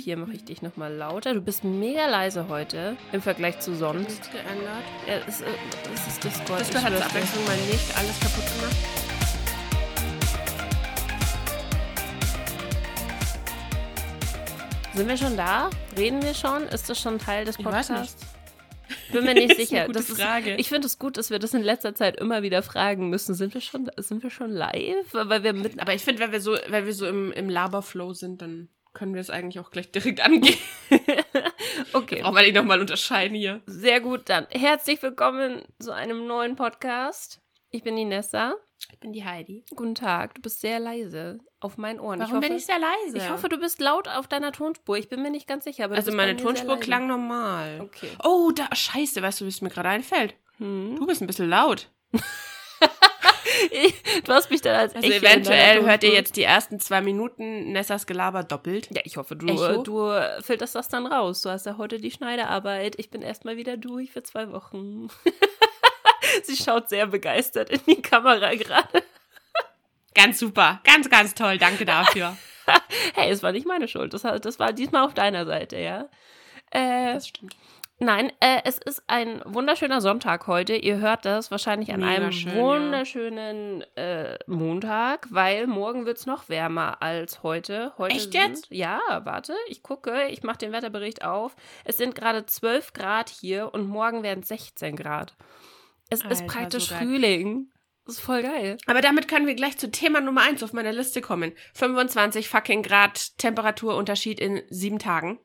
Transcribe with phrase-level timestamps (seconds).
[0.00, 1.34] hier mache ich dich nochmal lauter.
[1.34, 4.08] Du bist mega leise heute im Vergleich zu sonst.
[4.08, 4.82] Nichts geändert.
[5.06, 5.46] Ja, es, äh,
[5.94, 6.60] es ist Discord.
[6.60, 6.92] Das ich hat.
[6.92, 8.76] Abwechslung mal nicht alles kaputt gemacht.
[14.94, 15.70] Sind wir schon da?
[15.96, 16.64] Reden wir schon?
[16.64, 18.26] Ist das schon Teil des Podcasts?
[19.12, 19.86] Bin mir nicht Ist eine sicher.
[19.86, 20.56] gute das Frage.
[20.56, 23.34] Ich finde es gut, dass wir das in letzter Zeit immer wieder fragen müssen.
[23.34, 25.12] Sind wir schon, sind wir schon live?
[25.12, 28.12] Weil wir mit, Aber ich finde, wenn wir so, wenn wir so im, im Laberflow
[28.14, 30.58] sind, dann können wir es eigentlich auch gleich direkt angehen.
[31.92, 32.22] okay.
[32.22, 33.60] Brauchen wir nicht nochmal unterscheiden hier.
[33.66, 37.40] Sehr gut, dann herzlich willkommen zu einem neuen Podcast.
[37.70, 38.54] Ich bin die Nessa.
[38.90, 39.64] Ich bin die Heidi.
[39.76, 40.34] Guten Tag.
[40.34, 42.18] Du bist sehr leise auf meinen Ohren.
[42.18, 43.18] Warum ich hoffe, bin ich sehr leise?
[43.18, 44.96] Ich hoffe, du bist laut auf deiner Tonspur.
[44.96, 45.90] Ich bin mir nicht ganz sicher.
[45.90, 47.80] Also meine Tonspur klang normal.
[47.82, 48.08] Okay.
[48.24, 50.34] Oh, da, scheiße, weißt du, wie es mir gerade einfällt?
[50.56, 50.96] Hm.
[50.96, 51.90] Du bist ein bisschen laut.
[54.24, 57.72] Du hast mich dann als Also Echo eventuell hört ihr jetzt die ersten zwei Minuten
[57.72, 58.88] Nessas Gelaber doppelt.
[58.90, 59.82] Ja, ich hoffe, du, Echo?
[59.82, 60.10] du
[60.42, 61.42] filterst das dann raus.
[61.42, 62.96] Du hast ja heute die Schneiderarbeit.
[62.98, 65.08] Ich bin erstmal wieder durch für zwei Wochen.
[66.44, 69.02] Sie schaut sehr begeistert in die Kamera gerade.
[70.14, 72.36] Ganz super, ganz, ganz toll, danke dafür.
[73.14, 74.14] Hey, es war nicht meine Schuld.
[74.14, 76.08] Das, das war diesmal auf deiner Seite, ja.
[76.70, 77.56] Äh, Das stimmt.
[78.00, 80.74] Nein, äh, es ist ein wunderschöner Sonntag heute.
[80.74, 86.26] Ihr hört das wahrscheinlich an Mega einem schön, wunderschönen äh, Montag, weil morgen wird es
[86.26, 87.92] noch wärmer als heute.
[87.98, 88.66] heute Echt sind, jetzt?
[88.70, 91.54] Ja, warte, ich gucke, ich mache den Wetterbericht auf.
[91.84, 95.36] Es sind gerade 12 Grad hier und morgen werden es 16 Grad.
[96.10, 96.96] Es ist Alter, praktisch so.
[96.96, 97.70] Frühling.
[98.06, 98.76] Das ist voll geil.
[98.86, 101.52] Aber damit können wir gleich zu Thema Nummer eins auf meiner Liste kommen.
[101.74, 105.38] 25 fucking Grad Temperaturunterschied in sieben Tagen.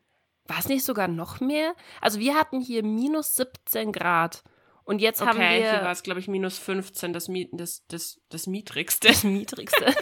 [0.47, 1.73] War es nicht sogar noch mehr?
[2.01, 4.43] Also wir hatten hier minus 17 Grad.
[4.85, 7.83] Und jetzt haben Okay, hier war wir es, glaube ich, minus 15, das, Mi das,
[7.87, 9.07] das, das Mietrigste.
[9.07, 9.93] das Niedrigste.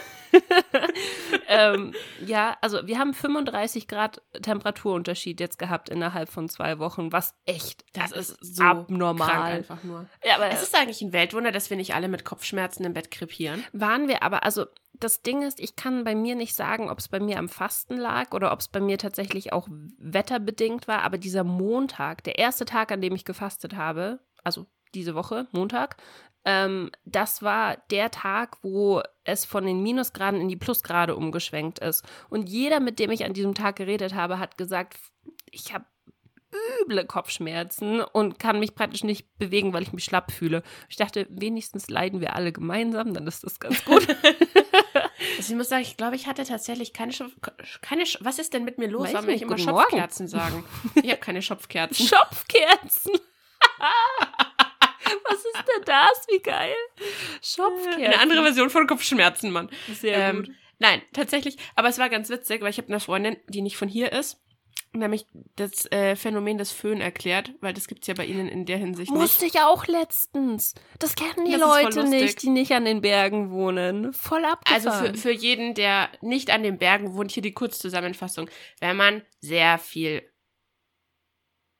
[1.48, 7.34] ähm, ja, also wir haben 35 Grad Temperaturunterschied jetzt gehabt innerhalb von zwei Wochen, was
[7.46, 9.52] echt Das ist so abnormal.
[9.52, 10.06] einfach nur.
[10.22, 13.10] Ja, aber Es ist eigentlich ein Weltwunder, dass wir nicht alle mit Kopfschmerzen im Bett
[13.10, 13.64] krepieren.
[13.72, 17.08] waren wir aber, also das Ding ist, ich kann bei mir nicht sagen, ob es
[17.08, 19.66] bei mir am Fasten lag oder ob es bei mir tatsächlich auch
[19.98, 25.14] wetterbedingt war, aber dieser Montag, der erste Tag, an dem ich gefastet habe, also diese
[25.14, 25.96] Woche, Montag,
[26.44, 32.04] ähm, das war der Tag, wo es von den Minusgraden in die Plusgrade umgeschwenkt ist.
[32.28, 34.98] Und jeder, mit dem ich an diesem Tag geredet habe, hat gesagt,
[35.50, 35.86] ich habe
[36.82, 40.62] üble Kopfschmerzen und kann mich praktisch nicht bewegen, weil ich mich schlapp fühle.
[40.88, 44.06] Ich dachte, wenigstens leiden wir alle gemeinsam, dann ist das ganz gut.
[45.36, 47.32] Also ich muss sagen, ich glaube, ich hatte tatsächlich keine Schopf...
[47.80, 49.62] Keine Sch was ist denn mit mir los, nicht, nicht immer Morgen.
[49.62, 50.64] Schopfkerzen sagen?
[51.02, 52.06] Ich habe keine Schopfkerzen.
[52.08, 53.12] Schopfkerzen.
[55.28, 56.26] Was ist denn das?
[56.30, 56.74] Wie geil.
[57.42, 58.02] Schopfkerzen.
[58.04, 59.70] Eine andere Version von Kopfschmerzen, Mann.
[59.92, 60.50] Sehr Ähm, gut.
[60.78, 61.56] Nein, tatsächlich.
[61.76, 64.40] Aber es war ganz witzig, weil ich habe eine Freundin, die nicht von hier ist,
[64.92, 65.26] nämlich
[65.56, 69.10] das äh, Phänomen des Föhn erklärt, weil das gibt's ja bei ihnen in der Hinsicht
[69.10, 69.20] nicht.
[69.20, 70.74] Musste ich auch letztens.
[70.98, 74.12] Das kennen die Das Leute nicht, die nicht an den Bergen wohnen.
[74.12, 75.14] Voll Also abgefahren.
[75.14, 78.50] für, für jeden, der nicht an den Bergen wohnt, hier die Kurzzusammenfassung.
[78.80, 80.28] Wenn man sehr viel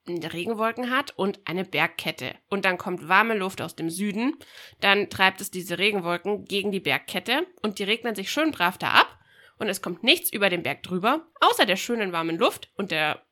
[0.07, 4.37] Regenwolken hat und eine Bergkette und dann kommt warme Luft aus dem Süden,
[4.81, 8.91] dann treibt es diese Regenwolken gegen die Bergkette und die regnen sich schön brav da
[8.91, 9.19] ab
[9.59, 13.23] und es kommt nichts über den Berg drüber, außer der schönen warmen Luft und der,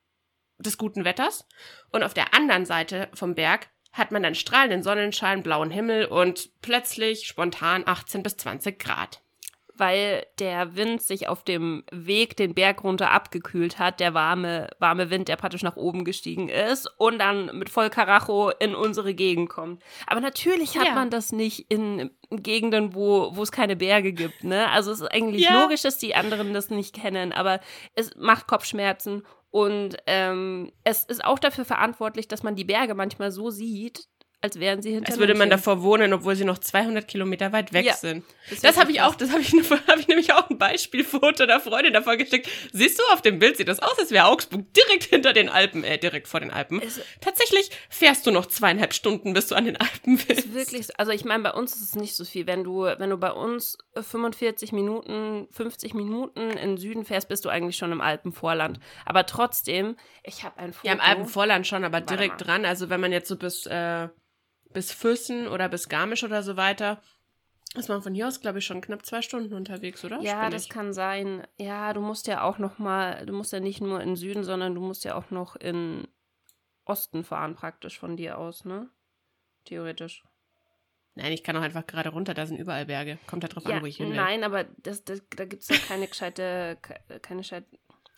[0.58, 1.46] des guten Wetters.
[1.90, 6.50] Und auf der anderen Seite vom Berg hat man dann strahlenden Sonnenschein, blauen Himmel und
[6.62, 9.22] plötzlich spontan 18 bis 20 Grad.
[9.76, 15.10] Weil der Wind sich auf dem Weg den Berg runter abgekühlt hat, der warme, warme
[15.10, 19.48] Wind, der praktisch nach oben gestiegen ist und dann mit voll Karacho in unsere Gegend
[19.48, 19.82] kommt.
[20.06, 20.94] Aber natürlich hat Ja.
[20.94, 24.70] man das nicht in Gegenden, wo, wo es keine Berge gibt, ne?
[24.70, 25.62] Also es ist eigentlich Ja.
[25.62, 27.60] logisch, dass die anderen das nicht kennen, aber
[27.94, 33.30] es macht Kopfschmerzen und ähm, es ist auch dafür verantwortlich, dass man die Berge manchmal
[33.32, 34.06] so sieht,
[34.42, 37.72] als wären sie hinter Als würde man davor wohnen, obwohl sie noch 200 Kilometer weit
[37.72, 37.94] weg Ja.
[37.94, 38.24] sind.
[38.50, 39.52] Das Das habe ich auch, das habe ich,
[39.86, 42.48] hab ich nämlich auch ein Beispielfoto der Freundin davor geschickt.
[42.72, 45.84] Siehst du, auf dem Bild sieht das aus, als wäre Augsburg direkt hinter den Alpen,
[45.84, 46.82] äh, direkt vor den Alpen.
[46.82, 50.30] Es- Tatsächlich fährst du noch zweieinhalb Stunden, bis du an den Alpen bist.
[50.30, 52.46] ist wirklich, so- also ich meine, bei uns ist es nicht so viel.
[52.46, 57.44] Wenn du, wenn du bei uns 45 Minuten, 50 Minuten in den Süden fährst, bist
[57.44, 58.80] du eigentlich schon im Alpenvorland.
[59.06, 60.86] Aber trotzdem, ich habe ein Foto.
[60.88, 62.44] Ja, im Alpenvorland schon, aber Warte direkt mal.
[62.46, 62.64] dran.
[62.64, 64.08] Also wenn man jetzt so bis, äh,
[64.72, 67.00] bis Füssen oder bis Garmisch oder so weiter,
[67.74, 70.20] ist man von hier aus, glaube ich, schon knapp zwei Stunden unterwegs, oder?
[70.20, 71.46] Ja, das kann sein.
[71.58, 74.74] Ja, du musst ja auch noch mal, du musst ja nicht nur in Süden, sondern
[74.74, 76.06] du musst ja auch noch in
[76.84, 78.90] Osten fahren praktisch von dir aus, ne?
[79.64, 80.24] Theoretisch.
[81.14, 83.18] Nein, ich kann auch einfach gerade runter, da sind überall Berge.
[83.26, 84.16] Kommt da drauf Ja, an, wo ich hin will.
[84.16, 87.66] nein, aber das, das, da gibt es ja keine gescheite, ke- keine gescheite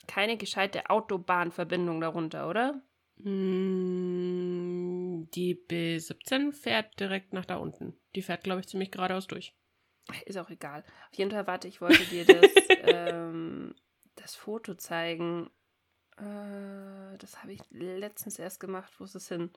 [0.06, 2.82] keine gescheite Autobahnverbindung darunter, oder?
[3.16, 7.98] Mm, Die B17 fährt direkt nach da unten.
[8.14, 9.56] Die fährt, glaube ich, ziemlich geradeaus durch.
[10.26, 10.84] Ist auch egal.
[11.10, 12.50] Auf jeden Fall, warte, ich wollte dir das,
[12.82, 13.74] ähm,
[14.16, 15.50] das Foto zeigen.
[16.16, 18.92] Äh, das habe ich letztens erst gemacht.
[18.98, 19.50] Wo ist es hin?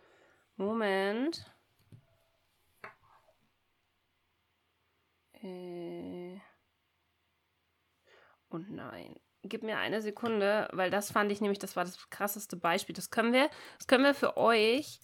[0.56, 1.46] Moment.
[5.34, 6.40] Äh.
[8.50, 9.16] Und nein.
[9.44, 12.96] Gib mir eine Sekunde, weil das fand ich nämlich, das war das krasseste Beispiel.
[12.96, 15.00] Das können wir, das können wir für euch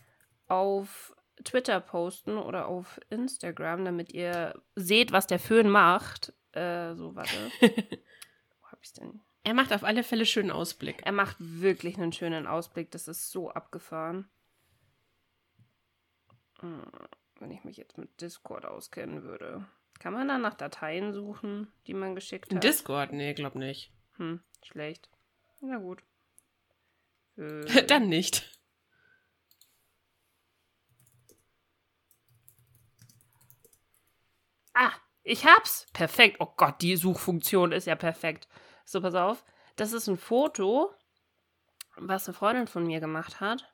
[0.48, 6.34] auf Twitter posten oder auf Instagram, damit ihr seht, was der Föhn macht.
[6.52, 7.34] Äh, so, warte.
[7.62, 9.20] Wo hab ich's denn?
[9.44, 11.02] Er macht auf alle Fälle schönen Ausblick.
[11.06, 12.92] Er macht wirklich einen schönen Ausblick.
[12.92, 14.30] Das ist so abgefahren.
[16.60, 16.82] Hm,
[17.40, 19.66] Wenn ich mich jetzt mit Discord auskennen würde.
[20.00, 22.64] Kann man da nach Dateien suchen, die man geschickt hat?
[22.64, 23.12] Discord?
[23.14, 23.92] Nee, glaub nicht.
[24.18, 25.10] hm, schlecht.
[25.62, 26.04] Na gut.
[27.36, 28.60] Äh, Dann nicht.
[34.74, 34.92] Ah,
[35.24, 35.88] ich hab's.
[35.94, 36.38] Perfekt.
[36.40, 38.48] Oh Gott, die Suchfunktion ist ja perfekt.
[38.86, 39.44] So, pass auf.
[39.76, 40.92] Das ist ein Foto,
[41.96, 43.74] was eine Freundin von mir gemacht hat.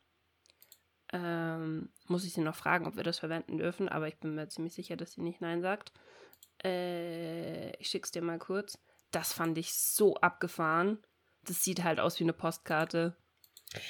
[1.12, 4.48] Ähm, muss ich sie noch fragen, ob wir das verwenden dürfen, aber ich bin mir
[4.48, 5.92] ziemlich sicher, dass sie nicht Nein sagt.
[6.64, 8.78] Äh, ich schick's dir mal kurz.
[9.12, 11.00] Das fand ich so abgefahren.
[11.44, 13.16] Das sieht halt aus wie eine Postkarte.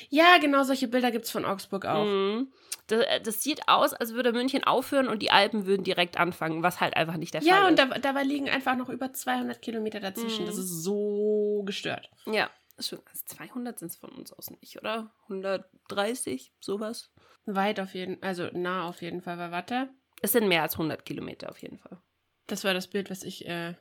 [0.10, 2.06] Ja, genau solche Bilder gibt's von Augsburg auch.
[2.06, 2.52] Mhm.
[2.88, 6.64] Das, äh, das sieht aus, als würde München aufhören und die Alpen würden direkt anfangen,
[6.64, 7.90] was halt einfach nicht der Ja, Fall und ist.
[7.92, 10.44] da, dabei liegen einfach noch über 200 Kilometer dazwischen.
[10.44, 10.48] Mhm.
[10.48, 12.10] Das ist so gestört.
[12.26, 15.14] Ja, also 200 sind es von uns aus nicht, oder?
[15.24, 17.12] 130, sowas.
[17.46, 19.38] Weit auf jeden also nah auf jeden Fall.
[19.38, 19.90] Weil warte,
[20.22, 22.00] Es sind mehr als 100 Kilometer auf jeden Fall.
[22.48, 23.76] das war das Bild, was ich äh,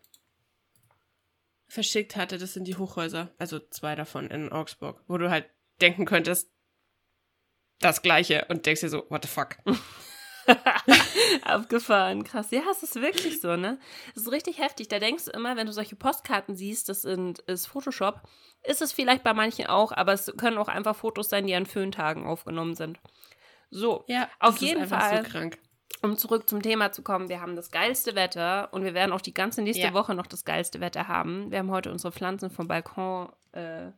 [1.67, 2.39] verschickt hatte.
[2.39, 3.31] Das sind die Hochhäuser.
[3.39, 5.03] Also zwei davon in Augsburg.
[5.07, 5.47] Wo du halt
[5.81, 6.51] denken könntest,
[7.81, 8.47] das gleiche.
[8.49, 9.57] Und denkst dir so, what the fuck.
[11.43, 12.51] Abgefahren, krass.
[12.51, 13.79] Ja, es ist wirklich so, ne?
[14.15, 14.89] Es ist richtig heftig.
[14.89, 18.23] Da denkst du immer, wenn du solche Postkarten siehst, das sind, ist Photoshop,
[18.65, 21.67] ist es vielleicht bei manchen auch, aber es können auch einfach Fotos sein, die an
[21.67, 22.99] Föhntagen aufgenommen sind.
[23.71, 25.25] So, Ja, Auf jeden Fall.
[25.25, 25.59] so krank.
[26.03, 29.21] um zurück zum Thema zu kommen, wir haben das geilste Wetter und wir werden auch
[29.21, 29.93] die ganze nächste Ja.
[29.93, 31.51] Woche noch das geilste Wetter haben.
[31.51, 33.91] Wir haben heute unsere Pflanzen vom Balkon äh,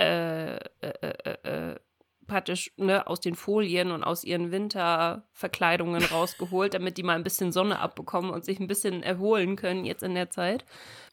[0.00, 0.60] äh, äh,
[1.02, 1.80] äh, äh,
[2.26, 7.50] praktisch ne, aus den Folien und aus ihren Winterverkleidungen rausgeholt, damit die mal ein bisschen
[7.52, 10.64] Sonne abbekommen und sich ein bisschen erholen können jetzt in der Zeit.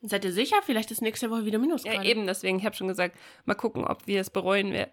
[0.03, 0.57] Seid ihr sicher?
[0.63, 1.95] Vielleicht ist nächste Woche wieder Minusgrade.
[1.97, 4.91] Ja, eben, deswegen, ich habe schon gesagt, mal gucken, ob wir es bereuen werden.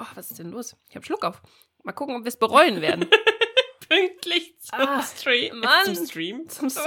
[0.00, 0.76] Oh, was ist denn los?
[0.88, 1.42] Ich habe Schluck auf.
[1.82, 3.06] Mal gucken, ob wir es bereuen werden.
[3.88, 5.58] Pünktlich zum Ah, Stream.
[5.58, 5.84] Mann.
[5.94, 6.48] Zum Stream.
[6.48, 6.78] Zum S-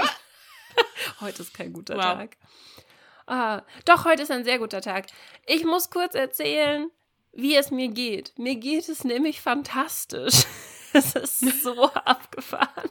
[1.22, 2.04] heute ist kein guter Wow.
[2.04, 2.38] Tag.
[3.32, 5.06] Ah, doch, heute ist ein sehr guter Tag.
[5.48, 6.92] Ich muss kurz erzählen,
[7.32, 8.38] wie es mir geht.
[8.38, 10.44] Mir geht es nämlich fantastisch.
[10.94, 12.90] Es ist so abgefahren.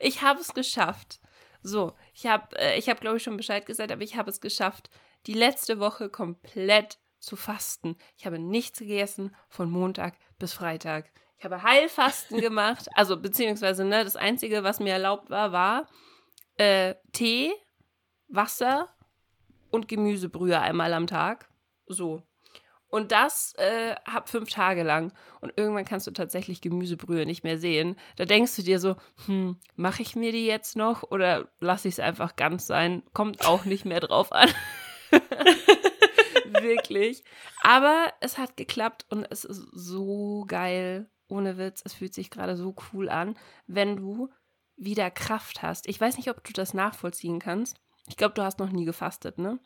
[0.00, 1.20] Ich habe es geschafft.
[1.60, 4.40] So, ich habe, äh, ich habe, glaube ich, schon Bescheid gesagt, aber ich habe es
[4.40, 4.88] geschafft,
[5.26, 7.98] die letzte Woche komplett zu fasten.
[8.16, 11.12] Ich habe nichts gegessen von Montag bis Freitag.
[11.36, 15.86] Ich habe Heilfasten gemacht, also beziehungsweise ne, das Einzige, was mir erlaubt war, war
[16.56, 17.52] äh, Tee,
[18.28, 18.95] Wasser
[19.76, 21.48] und Gemüsebrühe einmal am Tag.
[21.86, 22.22] So.
[22.88, 25.12] Und das äh, hab fünf Tage lang.
[25.40, 27.96] Und irgendwann kannst du tatsächlich Gemüsebrühe nicht mehr sehen.
[28.16, 28.96] Da denkst du dir so,
[29.26, 33.02] hm, mache ich mir die jetzt noch oder lasse ich es einfach ganz sein?
[33.12, 34.48] Kommt auch nicht mehr drauf an.
[36.60, 37.24] Wirklich.
[37.62, 41.10] Aber es hat geklappt und es ist so geil.
[41.28, 43.36] Ohne Witz, es fühlt sich gerade so cool an,
[43.66, 44.30] wenn du
[44.76, 45.88] wieder Kraft hast.
[45.88, 47.78] Ich weiß nicht, ob du das nachvollziehen kannst.
[48.08, 49.58] Ich glaube, du hast noch nie gefastet, ne?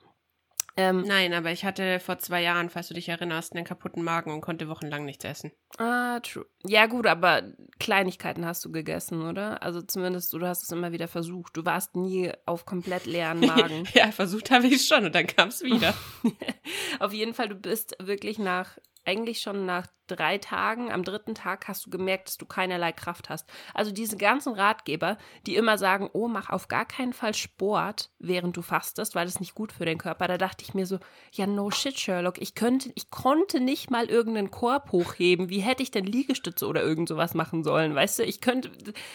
[0.81, 4.33] Ähm, Nein, aber ich hatte vor zwei Jahren, falls du dich erinnerst, einen kaputten Magen
[4.33, 5.53] und konnte wochenlang nichts essen.
[5.79, 6.47] Ah, true.
[6.65, 7.43] Ja, gut, aber
[7.79, 9.63] Kleinigkeiten hast du gegessen, oder?
[9.63, 11.57] Also zumindest, du hast es immer wieder versucht.
[11.57, 13.87] Du warst nie auf komplett leeren Magen.
[13.95, 15.93] ja, versucht habe ich es schon und dann kam es wieder.
[16.99, 21.69] auf jeden Fall, du bist wirklich nach, eigentlich schon nach drei Tagen, am dritten Tag
[21.69, 23.49] hast du gemerkt, dass du keinerlei Kraft hast.
[23.75, 25.17] Also diese ganzen Ratgeber,
[25.47, 29.41] die immer sagen, oh, mach auf gar keinen Fall Sport, während du fastest, weil das
[29.41, 30.27] nicht gut für den Körper.
[30.27, 30.99] Da dachte ich mir so,
[31.33, 35.49] ja, no shit, Sherlock, ich könnte, ich konnte nicht mal irgendeinen Korb hochheben.
[35.49, 37.95] Wie hätte ich denn Liegestütze oder irgend sowas machen sollen?
[37.95, 38.71] Weißt du, ich könnte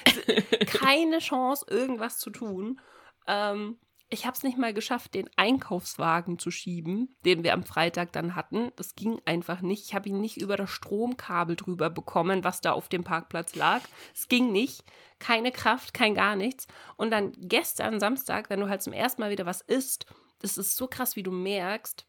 [0.68, 2.80] keine Chance, irgendwas zu tun.
[3.28, 3.78] Ähm,
[4.16, 8.34] ich habe es nicht mal geschafft, den Einkaufswagen zu schieben, den wir am Freitag dann
[8.34, 8.72] hatten.
[8.78, 9.84] Das ging einfach nicht.
[9.86, 13.82] Ich habe ihn nicht über das Stromkabel drüber bekommen, was da auf dem Parkplatz lag.
[14.14, 14.86] Es ging nicht.
[15.20, 16.68] Keine Kraft, kein gar nichts.
[16.96, 20.06] Und dann gestern, Samstag, wenn du halt zum ersten Mal wieder was isst,
[20.40, 22.08] das ist so krass, wie du merkst,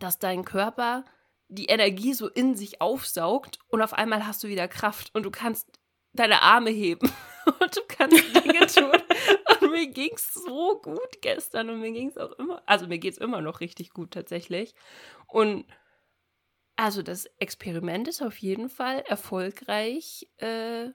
[0.00, 1.06] dass dein Körper
[1.48, 5.30] die Energie so in sich aufsaugt und auf einmal hast du wieder Kraft und du
[5.30, 5.80] kannst
[6.12, 7.10] deine Arme heben
[7.46, 9.00] und du kannst Dinge tun.
[9.74, 13.14] Mir ging es so gut gestern und mir ging es auch immer, also mir geht
[13.14, 14.74] es immer noch richtig gut tatsächlich.
[15.26, 15.66] Und
[16.76, 20.88] also das Experiment ist auf jeden Fall erfolgreich äh,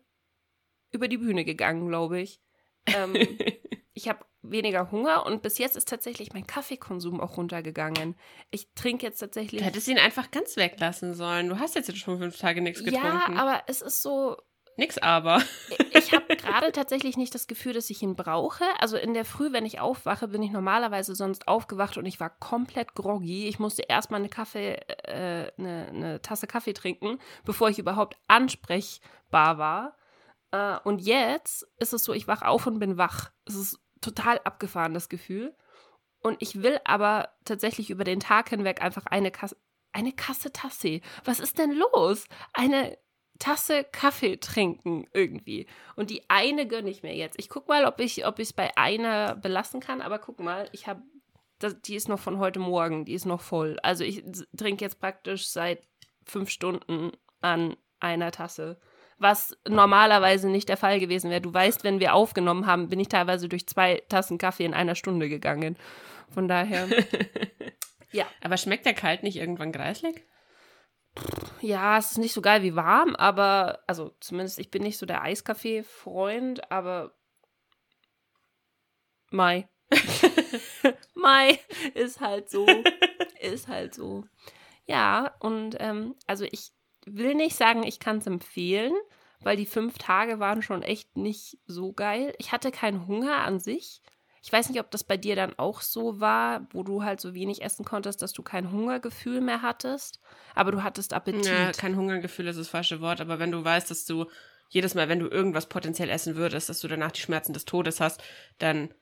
[0.91, 2.41] über die Bühne gegangen, glaube ich.
[2.85, 3.15] Ähm,
[3.93, 8.15] ich habe weniger Hunger und bis jetzt ist tatsächlich mein Kaffeekonsum auch runtergegangen.
[8.51, 9.61] Ich trinke jetzt tatsächlich.
[9.61, 11.49] Du hättest ihn einfach ganz weglassen sollen.
[11.49, 13.33] Du hast jetzt schon fünf Tage nichts getrunken.
[13.33, 14.37] Ja, aber es ist so.
[14.79, 15.43] Nix aber.
[15.91, 18.63] ich habe gerade tatsächlich nicht das Gefühl, dass ich ihn brauche.
[18.79, 22.29] Also in der Früh, wenn ich aufwache, bin ich normalerweise sonst aufgewacht und ich war
[22.29, 23.47] komplett groggy.
[23.47, 29.57] Ich musste erstmal eine Kaffee, äh, eine, eine Tasse Kaffee trinken, bevor ich überhaupt ansprechbar
[29.57, 29.97] war.
[30.51, 33.31] Äh, und jetzt ist es so, ich wach auf und bin wach.
[33.45, 35.53] Es ist total abgefahren, das Gefühl.
[36.21, 39.57] Und ich will aber tatsächlich über den Tag hinweg einfach eine Kasse,
[39.91, 41.01] eine Kasse Tasse.
[41.25, 42.25] Was ist denn los?
[42.53, 42.97] Eine
[43.39, 45.67] Tasse Kaffee trinken irgendwie.
[45.95, 47.39] Und die eine gönne ich mir jetzt.
[47.39, 50.87] Ich guck mal, ob ich ob es bei einer belassen kann, aber guck mal, ich
[50.87, 51.01] habe
[51.85, 53.79] die ist noch von heute Morgen, die ist noch voll.
[53.83, 54.23] Also ich
[54.55, 55.81] trinke jetzt praktisch seit
[56.23, 58.79] fünf Stunden an einer Tasse
[59.19, 61.41] was normalerweise nicht der Fall gewesen wäre.
[61.41, 64.95] Du weißt, wenn wir aufgenommen haben, bin ich teilweise durch zwei Tassen Kaffee in einer
[64.95, 65.77] Stunde gegangen.
[66.29, 66.87] Von daher.
[68.11, 68.25] ja.
[68.41, 70.25] Aber schmeckt der kalt nicht irgendwann greislig?
[71.61, 75.05] Ja, es ist nicht so geil wie warm, aber, also zumindest ich bin nicht so
[75.05, 77.13] der Eiskaffee-Freund, aber
[79.31, 79.67] Mai.
[81.15, 81.59] Mai
[81.93, 82.65] ist halt so.
[83.39, 84.25] Ist halt so.
[84.85, 86.71] Ja, und ähm, also ich
[87.05, 88.93] will nicht sagen, ich kann es empfehlen,
[89.41, 92.33] weil die fünf Tage waren schon echt nicht so geil.
[92.37, 94.01] Ich hatte keinen Hunger an sich.
[94.41, 97.33] Ich weiß nicht, ob das bei dir dann auch so war, wo du halt so
[97.33, 100.19] wenig essen konntest, dass du kein Hungergefühl mehr hattest,
[100.55, 101.45] aber du hattest Appetit.
[101.45, 104.25] Ja, kein Hungergefühl ist das falsche Wort, aber wenn du weißt, dass du
[104.69, 107.99] jedes Mal, wenn du irgendwas potenziell essen würdest, dass du danach die Schmerzen des Todes
[107.99, 108.21] hast,
[108.59, 108.93] dann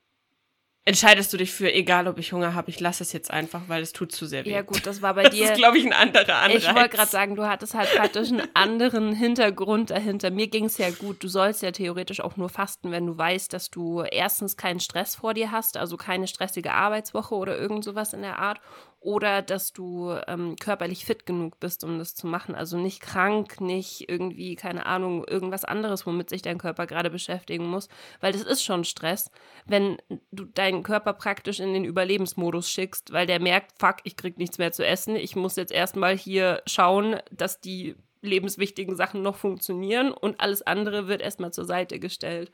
[0.88, 3.84] entscheidest du dich für, egal ob ich Hunger habe, ich lasse es jetzt einfach, weil
[3.84, 4.52] es tut zu sehr weh.
[4.52, 5.42] Ja gut, das war bei dir.
[5.42, 6.64] Das ist, glaube ich, ein anderer Anreiz.
[6.64, 10.32] Ich wollte gerade sagen, du hattest halt praktisch einen anderen Hintergrund dahinter.
[10.32, 11.22] Mir ging es ja gut.
[11.22, 15.16] Du sollst ja theoretisch auch nur fasten, wenn du weißt, dass du erstens keinen Stress
[15.16, 18.62] vor dir hast, also keine stressige Arbeitswoche oder irgend sowas in der Art
[19.08, 22.56] oder dass du ähm, körperlich fit genug bist, um das zu machen.
[22.56, 27.68] Also nicht krank, nicht irgendwie, keine Ahnung, irgendwas anderes, womit sich dein Körper gerade beschäftigen
[27.68, 27.88] muss,
[28.20, 29.32] weil das ist schon Stress,
[29.66, 29.96] wenn
[30.32, 34.58] du deinen Körper praktisch in den Überlebensmodus schickst, weil der merkt, fuck, ich krieg nichts
[34.58, 40.12] mehr zu essen, ich muss jetzt erstmal hier schauen, dass die lebenswichtigen Sachen noch funktionieren
[40.12, 42.52] und alles andere wird erstmal zur Seite gestellt.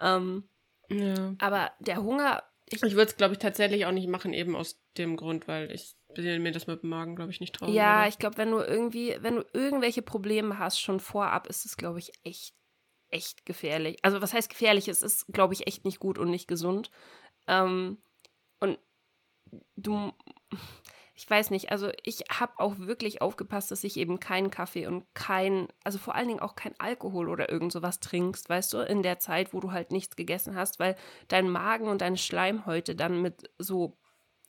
[0.00, 0.48] Ähm,
[0.90, 1.34] ja.
[1.40, 4.80] Aber der Hunger ich, ich würde es, glaube ich, tatsächlich auch nicht machen, eben aus
[4.96, 8.08] dem Grund, weil ich mir das mit dem Magen, glaube ich, nicht trauen Ja, würde.
[8.08, 11.98] ich glaube, wenn du irgendwie, wenn du irgendwelche Probleme hast, schon vorab, ist es, glaube
[11.98, 12.54] ich, echt,
[13.10, 13.98] echt gefährlich.
[14.02, 14.88] Also, was heißt gefährlich?
[14.88, 16.90] Es ist, glaube ich, echt nicht gut und nicht gesund.
[17.46, 17.98] Ähm,
[18.60, 18.78] und
[19.76, 20.12] du,
[21.18, 25.04] ich weiß nicht, also ich habe auch wirklich aufgepasst, dass ich eben keinen Kaffee und
[25.14, 29.02] kein, also vor allen Dingen auch kein Alkohol oder irgend sowas trinkst, weißt du, in
[29.02, 30.94] der Zeit, wo du halt nichts gegessen hast, weil
[31.26, 33.98] dein Magen und deine Schleimhäute dann mit so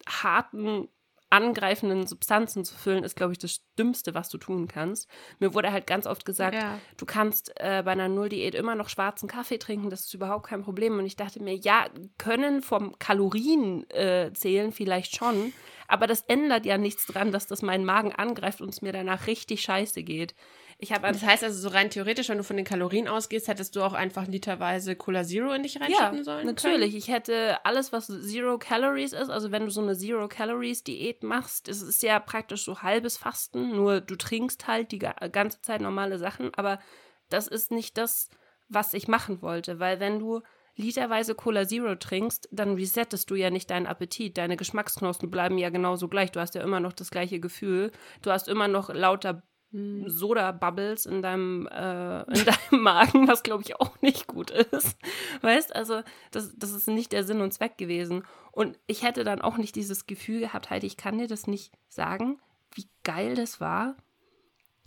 [0.08, 0.90] harten
[1.30, 5.08] angreifenden Substanzen zu füllen, ist, glaube ich, das Dümmste, was du tun kannst.
[5.40, 6.80] Mir wurde halt ganz oft gesagt, ja.
[6.98, 10.64] du kannst äh, bei einer Nulldiät immer noch schwarzen Kaffee trinken, das ist überhaupt kein
[10.64, 10.98] Problem.
[10.98, 11.86] Und ich dachte mir, ja,
[12.18, 15.54] können vom Kalorien äh, zählen vielleicht schon,
[15.88, 19.28] aber das ändert ja nichts dran, dass das meinen Magen angreift und es mir danach
[19.28, 20.36] richtig scheiße geht.
[20.82, 23.76] Ich habe das heißt also so rein theoretisch, wenn du von den Kalorien ausgehst, hättest
[23.76, 26.46] du auch einfach literweise Cola Zero in dich reinschütten ja, sollen?
[26.46, 26.98] Natürlich, können?
[26.98, 31.22] ich hätte alles, was Zero Calories ist, also wenn du so eine Zero Calories Diät
[31.22, 35.82] machst, es ist ja praktisch so halbes Fasten, nur du trinkst halt die ganze Zeit
[35.82, 36.80] normale Sachen, aber
[37.28, 38.30] das ist nicht das,
[38.70, 40.42] was ich machen wollte, weil wenn du
[40.78, 44.38] literweise Cola Zero trinkst, dann resettest du ja nicht deinen Appetit.
[44.38, 46.32] Deine Geschmacksknospen bleiben ja genauso gleich.
[46.32, 47.92] Du hast ja immer noch das gleiche Gefühl.
[48.22, 50.10] Du hast immer noch lauter hm.
[50.10, 54.98] Soda-Bubbles in deinem, äh, in deinem Magen, was glaube ich auch nicht gut ist.
[55.42, 58.26] Weißt, also das, das ist nicht der Sinn und Zweck gewesen.
[58.52, 61.72] Und ich hätte dann auch nicht dieses Gefühl gehabt, halt, ich kann dir das nicht
[61.88, 62.40] sagen,
[62.74, 63.96] wie geil das war,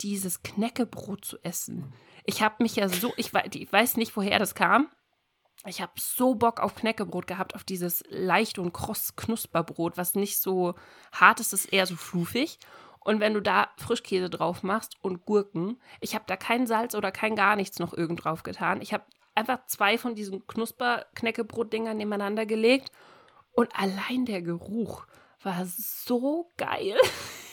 [0.01, 1.93] dieses Knäckebrot zu essen.
[2.25, 4.89] Ich habe mich ja so, ich, ich weiß nicht, woher das kam.
[5.65, 10.41] Ich habe so Bock auf Knäckebrot gehabt, auf dieses leicht und kross Knusperbrot, was nicht
[10.41, 10.75] so
[11.13, 12.59] hart ist, ist eher so fluffig.
[13.03, 17.11] Und wenn du da Frischkäse drauf machst und Gurken, ich habe da kein Salz oder
[17.11, 18.81] kein gar nichts noch irgend drauf getan.
[18.81, 19.03] Ich habe
[19.35, 22.91] einfach zwei von diesen Knusper-Knäckebrot-Dingern nebeneinander gelegt
[23.53, 25.05] und allein der Geruch
[25.41, 26.97] war so geil.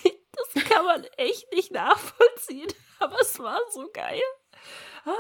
[0.55, 4.23] Das kann man echt nicht nachvollziehen, aber es war so geil.
[5.05, 5.13] Ah,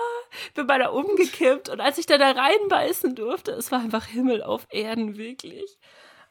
[0.54, 4.42] bin bei da umgekippt und als ich da da reinbeißen durfte, es war einfach Himmel
[4.42, 5.78] auf Erden, wirklich.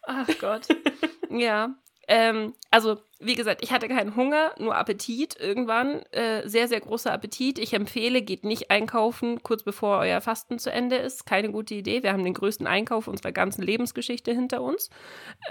[0.03, 0.67] Ach Gott.
[1.29, 1.75] ja.
[2.11, 6.01] Ähm, also, wie gesagt, ich hatte keinen Hunger, nur Appetit irgendwann.
[6.11, 7.59] Äh, sehr, sehr großer Appetit.
[7.59, 11.27] Ich empfehle, geht nicht einkaufen, kurz bevor euer Fasten zu Ende ist.
[11.27, 12.01] Keine gute Idee.
[12.01, 14.89] Wir haben den größten Einkauf unserer ganzen Lebensgeschichte hinter uns.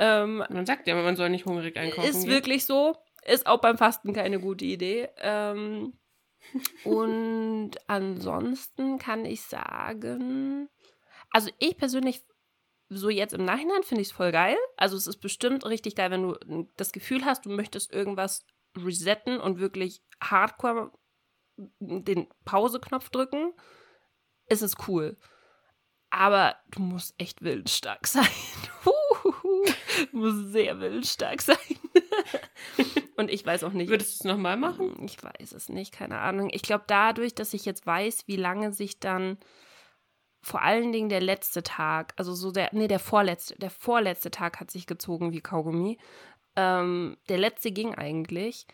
[0.00, 2.10] Ähm, man sagt ja, man soll nicht hungrig einkaufen.
[2.10, 2.30] Ist gehen.
[2.30, 2.96] wirklich so.
[3.24, 5.08] Ist auch beim Fasten keine gute Idee.
[5.18, 5.92] Ähm,
[6.82, 10.68] und ansonsten kann ich sagen,
[11.30, 12.22] also ich persönlich
[12.88, 14.56] so jetzt im Nachhinein finde ich es voll geil.
[14.76, 19.40] Also es ist bestimmt richtig geil, wenn du das Gefühl hast, du möchtest irgendwas resetten
[19.40, 20.92] und wirklich hardcore
[21.80, 23.52] den Pause-Knopf drücken,
[24.46, 25.16] ist es cool.
[26.10, 28.28] Aber du musst echt willensstark sein.
[30.12, 31.56] du musst sehr willensstark sein.
[33.16, 33.90] und ich weiß auch nicht.
[33.90, 35.04] Würdest du es nochmal machen?
[35.04, 36.48] Ich weiß es nicht, keine Ahnung.
[36.52, 39.38] Ich glaube, dadurch, dass ich jetzt weiß, wie lange sich dann
[40.48, 44.60] vor allen Dingen der letzte Tag, also so der, nee, der vorletzte, der vorletzte Tag
[44.60, 45.98] hat sich gezogen wie Kaugummi.
[46.56, 48.66] Ähm, der letzte ging eigentlich.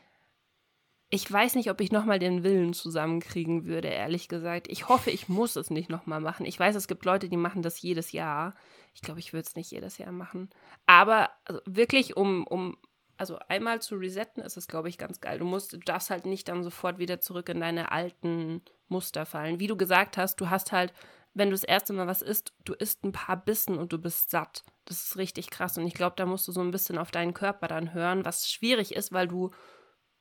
[1.10, 4.68] Ich weiß nicht, ob ich nochmal den Willen zusammenkriegen würde, ehrlich gesagt.
[4.68, 6.46] Ich hoffe, ich muss es nicht nochmal machen.
[6.46, 8.54] Ich weiß, es gibt Leute, die machen das jedes Jahr.
[8.94, 10.50] Ich glaube, ich würde es nicht jedes Jahr machen.
[10.86, 12.76] Aber also wirklich, um, um,
[13.16, 15.38] also einmal zu resetten, ist es, glaube ich, ganz geil.
[15.38, 19.60] Du musst, du darfst halt nicht dann sofort wieder zurück in deine alten Muster fallen.
[19.60, 20.92] Wie du gesagt hast, du hast halt
[21.34, 24.30] wenn du das erste Mal was isst, du isst ein paar Bissen und du bist
[24.30, 24.62] satt.
[24.84, 25.76] Das ist richtig krass.
[25.76, 28.50] Und ich glaube, da musst du so ein bisschen auf deinen Körper dann hören, was
[28.50, 29.50] schwierig ist, weil du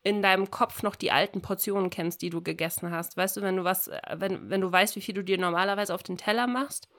[0.01, 3.15] in deinem Kopf noch die alten Portionen kennst, die du gegessen hast.
[3.15, 6.03] Weißt du, wenn du was, wenn, wenn du weißt, wie viel du dir normalerweise auf
[6.03, 6.89] den Teller machst,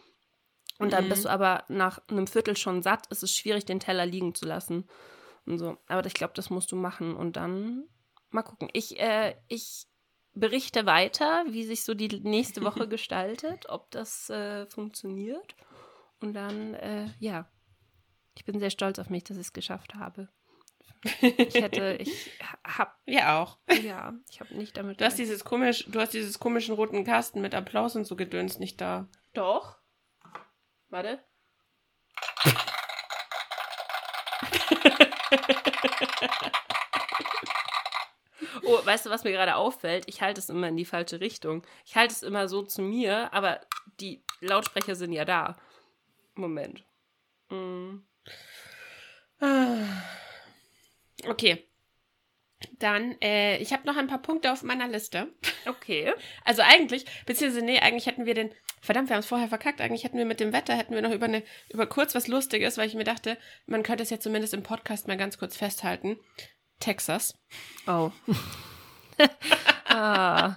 [0.78, 1.08] und dann mhm.
[1.10, 4.44] bist du aber nach einem Viertel schon satt, ist es schwierig, den Teller liegen zu
[4.44, 4.88] lassen.
[5.46, 5.76] Und so.
[5.86, 7.14] Aber ich glaube, das musst du machen.
[7.14, 7.84] Und dann
[8.30, 8.68] mal gucken.
[8.72, 9.86] Ich, äh, ich
[10.34, 15.54] berichte weiter, wie sich so die nächste Woche gestaltet, ob das äh, funktioniert.
[16.20, 17.48] Und dann, äh, ja,
[18.34, 20.28] ich bin sehr stolz auf mich, dass ich es geschafft habe.
[21.20, 22.30] Ich hätte, ich
[22.64, 22.98] hab.
[23.06, 23.58] Ja, auch.
[23.82, 25.00] Ja, ich habe nicht damit.
[25.00, 28.58] Du hast dieses komisch, du hast dieses komischen roten Kasten mit Applaus und so gedöns
[28.58, 29.08] nicht da.
[29.34, 29.76] Doch.
[30.88, 31.22] Warte.
[38.66, 40.04] Oh, weißt du, was mir gerade auffällt?
[40.08, 41.66] Ich halte es immer in die falsche Richtung.
[41.84, 43.60] Ich halte es immer so zu mir, aber
[44.00, 45.56] die Lautsprecher sind ja da.
[46.34, 46.84] Moment.
[47.50, 48.06] Mhm.
[51.28, 51.68] Okay.
[52.78, 55.32] Dann, äh, ich habe noch ein paar Punkte auf meiner Liste.
[55.66, 56.12] Okay.
[56.44, 60.04] Also eigentlich, beziehungsweise, nee, eigentlich hätten wir den, verdammt, wir haben es vorher verkackt, eigentlich
[60.04, 62.86] hätten wir mit dem Wetter, hätten wir noch über, eine, über kurz was Lustiges, weil
[62.86, 66.18] ich mir dachte, man könnte es ja zumindest im Podcast mal ganz kurz festhalten.
[66.80, 67.34] Texas.
[67.86, 68.10] Oh.
[69.88, 70.56] ah,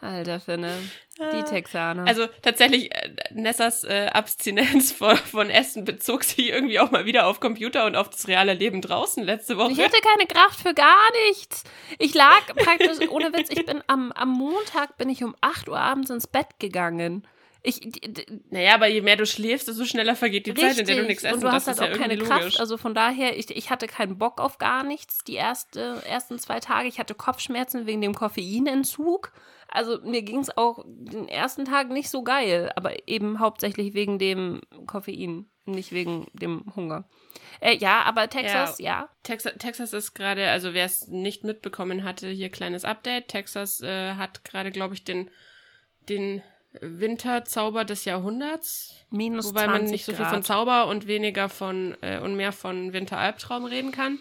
[0.00, 0.78] alter Finne.
[1.18, 2.06] Die Texaner.
[2.06, 7.26] Also tatsächlich, äh, Nessas äh, Abstinenz von, von, Essen bezog sich irgendwie auch mal wieder
[7.26, 9.72] auf Computer und auf das reale Leben draußen letzte Woche.
[9.72, 11.64] Ich hatte keine Kraft für gar nichts.
[11.98, 15.78] Ich lag praktisch, ohne Witz, ich bin am, am Montag bin ich um 8 Uhr
[15.78, 17.26] abends ins Bett gegangen.
[17.62, 17.80] Ich,
[18.50, 20.68] naja, aber je mehr du schläfst, desto schneller vergeht die Richtig.
[20.68, 22.42] Zeit, in der du nichts essen Und du hast halt auch ja keine Kraft.
[22.42, 22.60] Logisch.
[22.60, 26.60] Also von daher, ich, ich hatte keinen Bock auf gar nichts die erste, ersten zwei
[26.60, 26.88] Tage.
[26.88, 29.32] Ich hatte Kopfschmerzen wegen dem Koffeinentzug.
[29.66, 34.18] Also mir ging es auch den ersten Tag nicht so geil, aber eben hauptsächlich wegen
[34.18, 37.08] dem Koffein, nicht wegen dem Hunger.
[37.60, 38.86] Äh, ja, aber Texas, ja.
[38.86, 39.08] ja.
[39.24, 43.28] Texas, Texas ist gerade, also wer es nicht mitbekommen hatte, hier kleines Update.
[43.28, 45.28] Texas äh, hat gerade, glaube ich, den,
[46.08, 46.42] den
[46.80, 48.94] Winterzauber des Jahrhunderts.
[49.10, 50.34] Minus Wobei man nicht so viel Grad.
[50.34, 54.18] von Zauber und weniger von äh, und mehr von Winteralbtraum reden kann.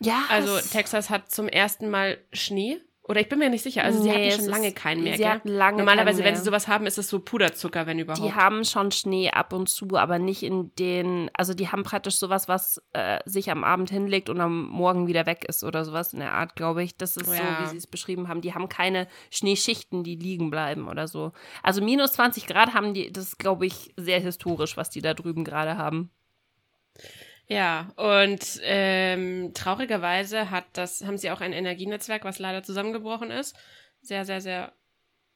[0.00, 0.24] Ja.
[0.28, 3.84] Also Texas hat zum ersten Mal Schnee Oder ich bin mir nicht sicher.
[3.84, 5.14] Also sie Nee, hatten schon lange keinen mehr.
[5.14, 5.30] sie gell?
[5.32, 8.22] hatten lange Normalerweise, wenn sie sowas haben, ist es so Puderzucker, wenn überhaupt.
[8.22, 12.16] Die haben schon Schnee ab und zu, aber nicht in den, also die haben praktisch
[12.16, 16.12] sowas, was äh, sich am Abend hinlegt und am Morgen wieder weg ist oder sowas
[16.12, 16.96] in der Art, glaube ich.
[16.98, 17.62] Das ist so, Ja.
[17.64, 18.42] wie sie es beschrieben haben.
[18.42, 21.32] Die haben keine Schneeschichten, die liegen bleiben oder so.
[21.62, 25.14] Also minus 20 Grad haben die, das ist, glaube ich, sehr historisch, was die da
[25.14, 26.10] drüben gerade haben.
[27.48, 33.56] Ja, und ähm, traurigerweise hat das, haben sie auch ein Energienetzwerk, was leider zusammengebrochen ist.
[34.02, 34.72] Sehr, sehr, sehr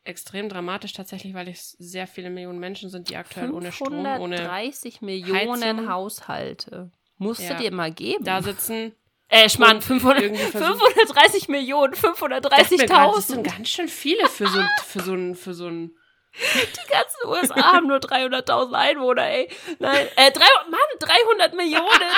[0.04, 4.36] extrem dramatisch tatsächlich, weil es sehr viele Millionen Menschen sind, die aktuell ohne Strom, ohne
[4.36, 5.88] 530 Millionen Heizung.
[5.88, 6.90] Haushalte.
[7.16, 7.54] Musst Ja.
[7.54, 8.24] dir mal geben.
[8.24, 8.92] da sitzen.
[9.28, 13.56] äh, Schmarrn, und 500, irgendwie versuchen- 530 Millionen, Dachte mir grad, Das sind 530.000.
[13.56, 15.96] ganz schön viele für so, für so ein, für so ein.
[16.34, 19.48] Die ganzen USA haben nur 300.000 Einwohner, ey.
[19.78, 22.12] Nein, äh, 300, Mann, 300 Millionen.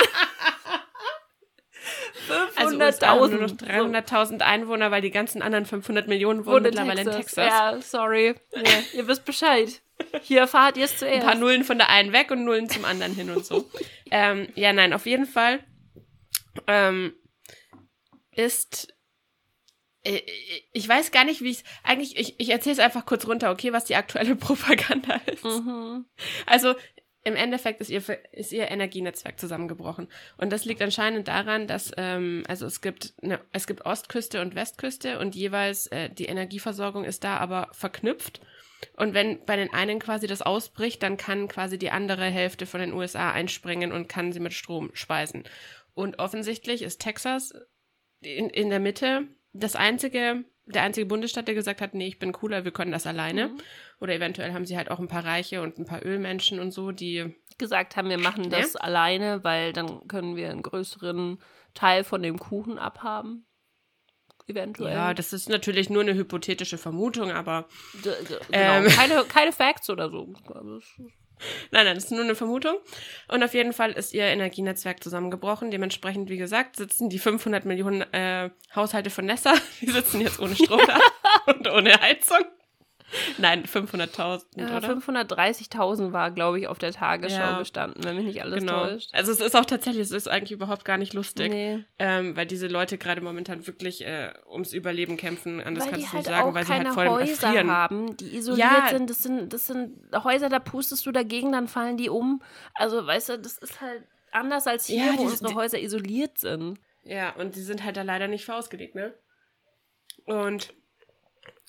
[2.55, 7.01] Also USA haben nur noch 300.000 Einwohner, weil die ganzen anderen 500 Millionen wohnen mittlerweile
[7.01, 7.47] in Texas.
[7.47, 8.35] Ja, sorry.
[8.53, 8.61] Ja,
[8.93, 9.81] ihr wisst Bescheid.
[10.21, 11.21] Hier erfahrt ihr es zuerst.
[11.21, 13.69] Ein paar Nullen von der einen weg und Nullen zum anderen hin und so.
[14.11, 15.59] ähm, ja, nein, auf jeden Fall
[16.67, 17.13] ähm,
[18.31, 18.94] ist
[20.73, 23.73] ich weiß gar nicht, wie ich eigentlich, ich, ich erzähle es einfach kurz runter, okay,
[23.73, 25.43] was die aktuelle Propaganda ist.
[25.43, 26.05] Mhm.
[26.45, 26.75] Also
[27.23, 30.07] im Endeffekt ist ihr, ist ihr Energienetzwerk zusammengebrochen.
[30.37, 34.53] Und das liegt anscheinend daran, dass, ähm, also es gibt, eine, es gibt Ostküste und
[34.53, 38.41] Westküste und jeweils äh, die Energieversorgung ist da aber verknüpft.
[38.95, 42.79] Und wenn bei den einen quasi das ausbricht, dann kann quasi die andere Hälfte von
[42.79, 45.45] den USA einspringen und kann sie mit Strom speisen.
[45.95, 47.53] Und offensichtlich ist Texas
[48.21, 52.31] in, in der Mitte das einzige, der einzige Bundesstaat, der gesagt hat, nee, ich bin
[52.31, 53.49] cooler, wir können das alleine.
[53.49, 53.57] Mhm.
[53.99, 56.91] Oder eventuell haben sie halt auch ein paar Reiche und ein paar Ölmenschen und so,
[56.91, 58.81] die gesagt haben, wir machen das ja.
[58.81, 61.39] alleine, weil dann können wir einen größeren
[61.73, 63.45] Teil von dem Kuchen abhaben.
[64.47, 64.93] Eventuell.
[64.93, 67.67] Ja, das ist natürlich nur eine hypothetische Vermutung, aber.
[67.93, 68.39] D genau.
[68.51, 70.33] ähm, keine, keine Facts oder so.
[71.71, 72.77] Nein, nein, das ist nur eine Vermutung.
[73.27, 75.71] Und auf jeden Fall ist ihr Energienetzwerk zusammengebrochen.
[75.71, 80.55] Dementsprechend, wie gesagt, sitzen die 500 Millionen äh, Haushalte von Nessa, die sitzen jetzt ohne
[80.55, 80.99] Strom da
[81.53, 82.45] und ohne Heizung.
[83.37, 84.87] Nein, 500.000, ja, oder?
[84.87, 87.59] 530.000 war, glaube ich, auf der Tagesschau ja.
[87.59, 88.85] gestanden, wenn mich nicht alles genau.
[88.85, 89.09] täuscht.
[89.13, 91.83] Also es ist auch tatsächlich, es ist eigentlich überhaupt gar nicht lustig, nee.
[91.99, 96.13] ähm, weil diese Leute gerade momentan wirklich äh, ums Überleben kämpfen, anders weil kannst du
[96.13, 97.71] halt sagen, weil sie halt voll Häuser erfrieren.
[97.71, 98.89] haben, die isoliert ja.
[98.89, 99.09] sind.
[99.09, 99.53] Das sind.
[99.53, 102.41] Das sind Häuser, da pustest du dagegen, dann fallen die um.
[102.73, 106.37] Also, weißt du, das ist halt anders als hier, ja, wo unsere die, Häuser isoliert
[106.37, 106.79] sind.
[107.03, 109.13] Ja, und die sind halt da leider nicht für ausgelegt, ne?
[110.25, 110.73] Und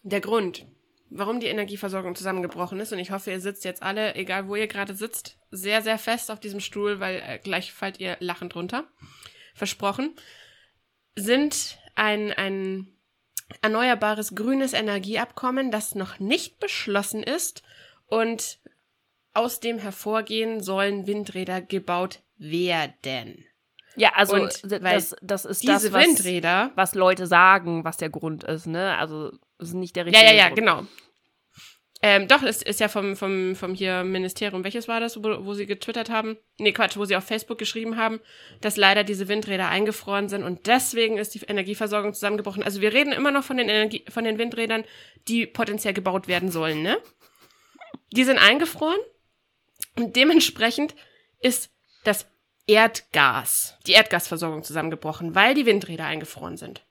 [0.03, 0.67] der Grund,
[1.11, 2.92] warum die Energieversorgung zusammengebrochen ist.
[2.92, 6.31] Und ich hoffe, ihr sitzt jetzt alle, egal wo ihr gerade sitzt, sehr, sehr fest
[6.31, 8.85] auf diesem Stuhl, weil äh, gleich fallt ihr lachend runter.
[9.55, 10.14] Versprochen.
[11.14, 12.88] Sind ein, ein
[13.62, 17.62] erneuerbares grünes Energieabkommen, das noch nicht beschlossen ist
[18.07, 18.59] und
[19.33, 23.45] aus dem hervorgehen sollen Windräder gebaut werden.
[23.97, 28.11] Ja, also und das, das ist diese das, was, Windräder, was Leute sagen, was der
[28.11, 28.97] Grund ist, ne?
[28.99, 30.59] Also das ist nicht der richtige Ja, ja, ja, Grund.
[30.59, 30.87] genau.
[32.03, 35.55] Ähm, doch, es ist ja vom, vom, vom hier Ministerium, welches war das, wo, wo
[35.55, 36.37] sie getwittert haben?
[36.59, 38.21] Nee, Quatsch, wo sie auf Facebook geschrieben haben,
[38.61, 42.62] dass leider diese Windräder eingefroren sind und deswegen ist die Energieversorgung zusammengebrochen.
[42.62, 44.85] Also wir reden immer noch von den, Energie von den Windrädern,
[45.27, 46.99] die potenziell gebaut werden sollen, ne?
[48.12, 49.01] Die sind eingefroren
[49.97, 50.95] und dementsprechend
[51.40, 51.71] ist
[52.05, 52.27] das
[52.66, 56.85] Erdgas, die Erdgasversorgung zusammengebrochen, weil die Windräder eingefroren sind.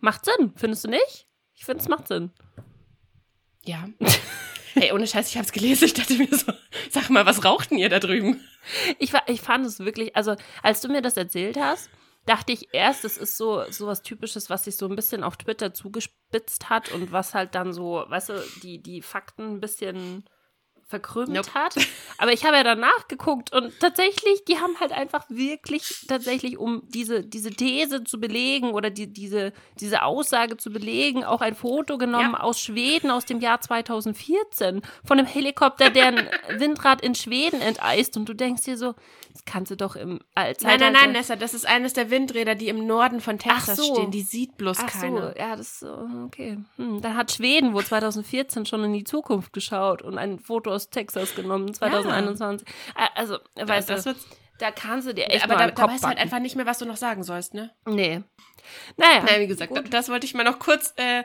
[0.00, 1.25] Macht Sinn, findest du nicht?
[1.56, 2.30] Ich finde, es macht Sinn.
[3.64, 3.88] Ja.
[4.74, 5.86] Ey, ohne Scheiß, ich hab's gelesen.
[5.86, 6.52] Ich dachte mir so,
[6.90, 8.40] sag mal, was rauchten ihr da drüben?
[8.98, 11.88] Ich, ich fand es wirklich, also als du mir das erzählt hast,
[12.26, 15.36] dachte ich erst, es ist so, so was Typisches, was sich so ein bisschen auf
[15.36, 20.24] Twitter zugespitzt hat und was halt dann so, weißt du, die, die Fakten ein bisschen
[20.86, 21.52] verkrümmt nope.
[21.52, 21.74] hat.
[22.18, 26.82] Aber ich habe ja danach geguckt und tatsächlich, die haben halt einfach wirklich tatsächlich, um
[26.88, 31.98] diese, diese These zu belegen oder die, diese, diese Aussage zu belegen, auch ein Foto
[31.98, 32.40] genommen ja.
[32.40, 38.16] aus Schweden aus dem Jahr 2014 von einem Helikopter, der ein Windrad in Schweden enteist
[38.16, 38.94] und du denkst dir so,
[39.32, 40.66] das kannst du doch im Zeitalter...
[40.66, 43.94] Nein, nein, nein, Nessa, das ist eines der Windräder, die im Norden von Texas so.
[43.94, 44.10] stehen.
[44.10, 45.32] Die sieht bloß Ach keiner.
[45.32, 46.58] So, ja, das ist so, okay.
[46.76, 50.90] Hm, dann hat Schweden wohl 2014 schon in die Zukunft geschaut und ein Foto aus
[50.90, 52.68] Texas genommen, 2021.
[52.96, 53.10] Ja.
[53.14, 54.14] Also, weißt das du,
[54.58, 56.78] da kannst du dir echt Aber da, da weißt du halt einfach nicht mehr, was
[56.78, 57.72] du noch sagen sollst, ne?
[57.86, 58.22] Nee.
[58.96, 59.22] Naja.
[59.22, 59.92] Naja, wie gesagt, gut.
[59.92, 61.24] das wollte ich mal noch kurz äh,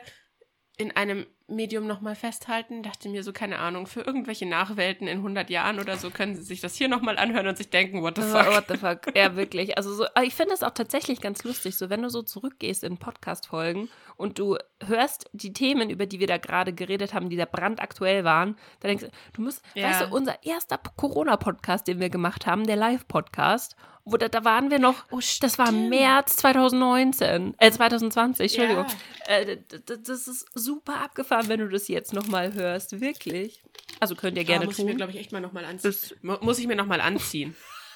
[0.78, 2.82] in einem Medium nochmal festhalten.
[2.82, 6.42] Dachte mir so, keine Ahnung, für irgendwelche Nachwelten in 100 Jahren oder so können sie
[6.42, 8.46] sich das hier nochmal anhören und sich denken, what the fuck.
[8.46, 9.76] What the fuck, ja wirklich.
[9.76, 12.96] Also so, ich finde es auch tatsächlich ganz lustig, so wenn du so zurückgehst in
[12.96, 17.44] Podcast-Folgen und du hörst die Themen, über die wir da gerade geredet haben, die da
[17.44, 19.88] brandaktuell waren, dann denkst du, du musst, ja.
[19.88, 24.70] weißt du, unser erster Corona-Podcast, den wir gemacht haben, der Live-Podcast, wo da, da waren
[24.70, 28.86] wir noch, oh, das war März 2019, äh 2020, Entschuldigung.
[29.28, 29.34] Ja.
[29.36, 33.62] Äh, das ist super abgefahren, wenn du das jetzt nochmal hörst, wirklich.
[34.00, 34.86] Also könnt ihr gerne oh, muss tun.
[34.86, 36.18] Muss ich mir, glaube ich, echt mal nochmal anziehen.
[36.22, 37.54] muss ich mir nochmal anziehen.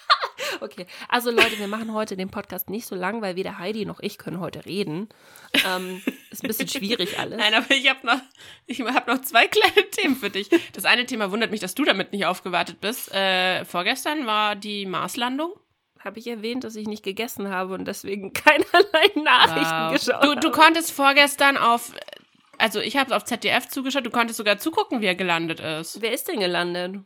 [0.60, 4.00] okay, also Leute, wir machen heute den Podcast nicht so lang, weil weder Heidi noch
[4.00, 5.08] ich können heute reden.
[5.66, 7.38] Ähm, ist ein bisschen schwierig alles.
[7.38, 8.20] Nein, aber ich habe noch,
[8.66, 10.48] ich hab noch zwei kleine Themen für dich.
[10.72, 13.12] Das eine Thema wundert mich, dass du damit nicht aufgewartet bist.
[13.12, 15.52] Äh, vorgestern war die Marslandung
[16.06, 19.92] habe ich erwähnt, dass ich nicht gegessen habe und deswegen keinerlei Nachrichten wow.
[19.92, 21.92] geschaut du, du konntest vorgestern auf,
[22.58, 26.00] also ich habe es auf ZDF zugeschaut, du konntest sogar zugucken, wie er gelandet ist.
[26.00, 27.00] Wer ist denn gelandet?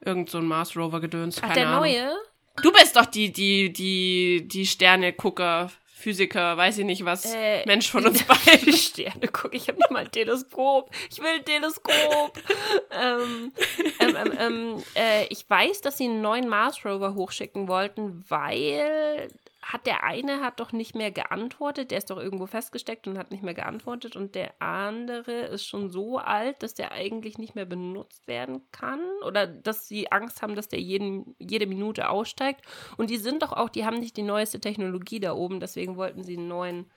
[0.00, 1.40] Irgend so ein Mars Rover gedöns.
[1.42, 1.80] Ach, der Ahnung.
[1.80, 2.14] neue?
[2.62, 7.34] Du bist doch die, die, die, die Sternegucker, Physiker, weiß ich nicht was.
[7.34, 8.70] Äh, Mensch von uns beiden.
[8.76, 10.90] Sterne guck, ich habe nicht mal ein Teleskop.
[11.10, 12.38] Ich will ein Teleskop.
[12.90, 13.52] ähm,
[13.98, 19.28] ähm, ähm, ähm, äh, ich weiß, dass sie einen neuen Mars Rover hochschicken wollten, weil
[19.72, 23.32] hat der eine hat doch nicht mehr geantwortet, der ist doch irgendwo festgesteckt und hat
[23.32, 27.64] nicht mehr geantwortet und der andere ist schon so alt, dass der eigentlich nicht mehr
[27.64, 32.60] benutzt werden kann oder dass sie Angst haben, dass der jeden, jede Minute aussteigt
[32.96, 36.22] und die sind doch auch, die haben nicht die neueste Technologie da oben, deswegen wollten
[36.22, 36.90] sie einen neuen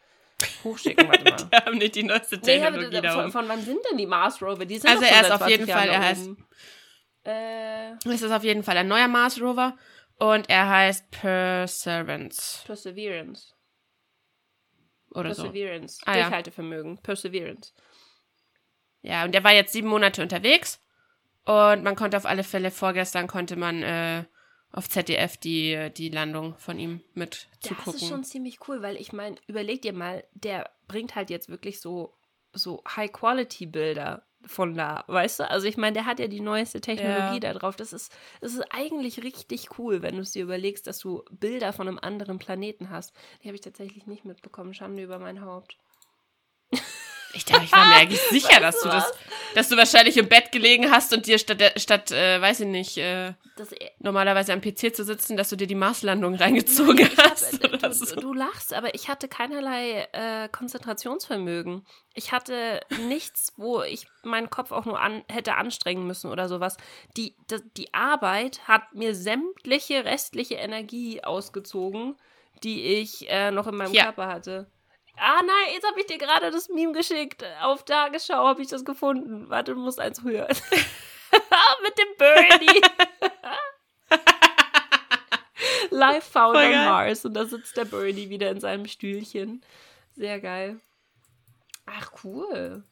[0.63, 1.35] hochschicken, warte mal.
[1.51, 3.31] Die haben nicht die neueste Nee, Technologie aber da von, oben.
[3.31, 4.65] von wann sind denn die Mars Rover?
[4.65, 6.29] Die sind Also er ist auf jeden 20 Fall, Jahren er heißt-.
[7.25, 9.75] Äh, Es ist auf jeden Fall ein neuer Mars Rover
[10.19, 13.53] und er heißt Perseverance Perseverance.
[15.11, 15.43] oder so.
[15.43, 15.99] Perseverance.
[16.05, 16.23] Ah, ja.
[16.23, 16.97] Durchhaltevermögen.
[17.01, 17.73] Perseverance.
[19.01, 20.81] Ja, und der war jetzt sieben Monate unterwegs
[21.45, 24.25] und man konnte auf alle Fälle vorgestern konnte man äh,
[24.71, 27.95] auf ZDF die, die Landung von ihm mit Das zugucken.
[27.95, 31.79] ist schon ziemlich cool, weil ich meine, überleg dir mal, der bringt halt jetzt wirklich
[31.79, 32.13] so,
[32.53, 35.49] so High-Quality-Bilder von da, weißt du?
[35.49, 37.75] Also ich meine, der hat ja die neueste Technologie da drauf.
[37.75, 41.73] Das ist, das ist eigentlich richtig cool, wenn du es dir überlegst, dass du Bilder
[41.73, 43.13] von einem anderen Planeten hast.
[43.43, 44.73] Die habe ich tatsächlich nicht mitbekommen.
[44.73, 45.77] Schande über mein Haupt.
[47.33, 49.13] Ich, dachte, ich war mir eigentlich sicher, dass du du das, was?
[49.55, 52.97] dass du wahrscheinlich im Bett gelegen hast und dir statt, statt äh, weiß ich nicht,
[52.97, 57.63] äh, Das, normalerweise am PC zu sitzen, dass du dir die Marslandung reingezogen hab, hast.
[57.63, 58.15] oder du, so.
[58.15, 61.85] du lachst, aber ich hatte keinerlei äh, Konzentrationsvermögen.
[62.13, 66.77] Ich hatte nichts, wo ich meinen Kopf auch nur an, hätte anstrengen müssen oder sowas.
[67.15, 72.15] Die, die, die Arbeit hat mir sämtliche restliche Energie ausgezogen,
[72.63, 74.05] die ich äh, noch in meinem Ja.
[74.05, 74.67] Körper hatte.
[75.21, 77.43] Ah nein, jetzt habe ich dir gerade das Meme geschickt.
[77.61, 79.49] Auf Tagesschau habe ich das gefunden.
[79.49, 80.47] Warte, du musst eins hören.
[81.83, 82.81] Mit dem Birdie.
[85.89, 86.85] Live found Voll on geil.
[86.85, 87.25] Mars.
[87.25, 89.61] Und da sitzt der Birdie wieder in seinem Stühlchen.
[90.15, 90.79] Sehr geil.
[91.85, 92.83] Ach, cool.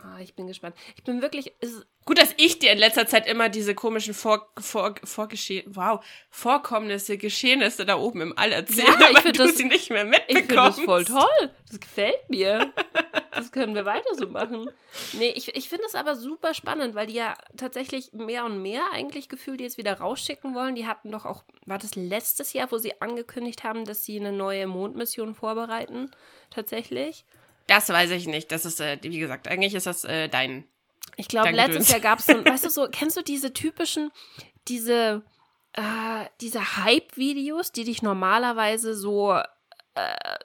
[0.00, 0.76] Ah, ich bin gespannt.
[0.96, 1.52] Ich bin wirklich.
[2.04, 7.18] Gut, dass ich dir in letzter Zeit immer diese komischen Vor Vor Vorgesche wow, Vorkommnisse,
[7.18, 10.36] Geschehnisse da oben im All erzähle, Ja, ich weil du das- sie nicht mehr ich
[10.36, 10.78] finde mitbekommst.
[10.78, 11.50] das voll toll.
[11.68, 12.72] Das gefällt mir.
[13.32, 14.70] Das können wir weiter so machen.
[15.14, 18.82] Nee, ich, ich finde es aber super spannend, weil die ja tatsächlich mehr und mehr
[18.92, 20.76] eigentlich gefühlt jetzt wieder rausschicken wollen.
[20.76, 24.32] Die hatten doch auch, war das letztes Jahr, wo sie angekündigt haben, dass sie eine
[24.32, 26.10] neue Mondmission vorbereiten?
[26.50, 27.24] Tatsächlich.
[27.68, 28.50] Das weiß ich nicht.
[28.50, 30.64] Das ist, äh, wie gesagt, eigentlich ist das äh, dein.
[31.16, 31.90] Ich glaube, letztes.
[31.90, 34.10] Jahr gab es so, weißt du, so, kennst du diese typischen,
[34.66, 35.22] diese,
[35.74, 39.32] äh, diese Hype-Videos, die dich normalerweise so,
[39.94, 40.38] äh,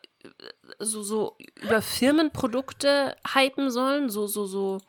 [0.79, 4.09] so, so über Firmenprodukte hypen sollen?
[4.09, 4.79] So, so, so,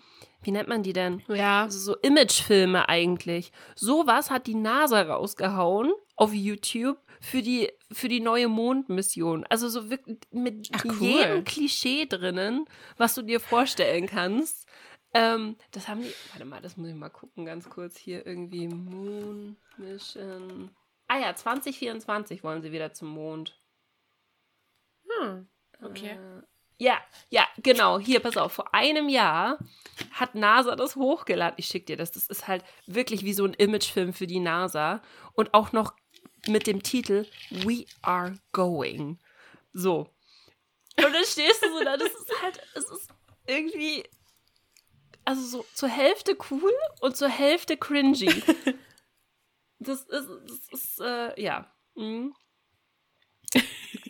[0.42, 1.22] wie nennt man die denn?
[1.28, 1.66] Ja.
[1.70, 3.52] So Imagefilme eigentlich.
[3.76, 9.46] Sowas hat die NASA rausgehauen auf YouTube für die, für die neue Mondmission.
[9.48, 10.94] Also so wirklich mit Ach, cool.
[11.00, 12.66] jedem Klischee drinnen,
[12.98, 14.68] was du dir vorstellen kannst.
[15.14, 18.68] Ähm, das haben die, warte mal, das muss ich mal gucken, ganz kurz hier irgendwie
[18.68, 20.70] Moon Mission.
[21.08, 23.58] Ah ja, 2024 wollen sie wieder zum Mond.
[25.08, 25.48] Hm.
[25.82, 26.10] Okay.
[26.10, 26.42] Äh,
[26.76, 26.98] ja,
[27.30, 27.98] ja, genau.
[27.98, 28.52] Hier, pass auf.
[28.52, 29.58] Vor einem Jahr
[30.12, 31.54] hat NASA das hochgeladen.
[31.56, 32.10] Ich schick dir das.
[32.12, 35.00] Das ist halt wirklich wie so ein Imagefilm für die NASA.
[35.32, 35.94] Und auch noch
[36.48, 39.18] mit dem Titel We Are Going.
[39.72, 40.08] So.
[40.96, 41.96] Und dann stehst du so da.
[41.96, 43.08] Das ist halt, es ist
[43.46, 44.04] irgendwie,
[45.24, 48.42] also so zur Hälfte cool und zur Hälfte cringy.
[49.80, 51.70] Das ist, das ist, äh, ja.
[51.94, 52.34] Mhm.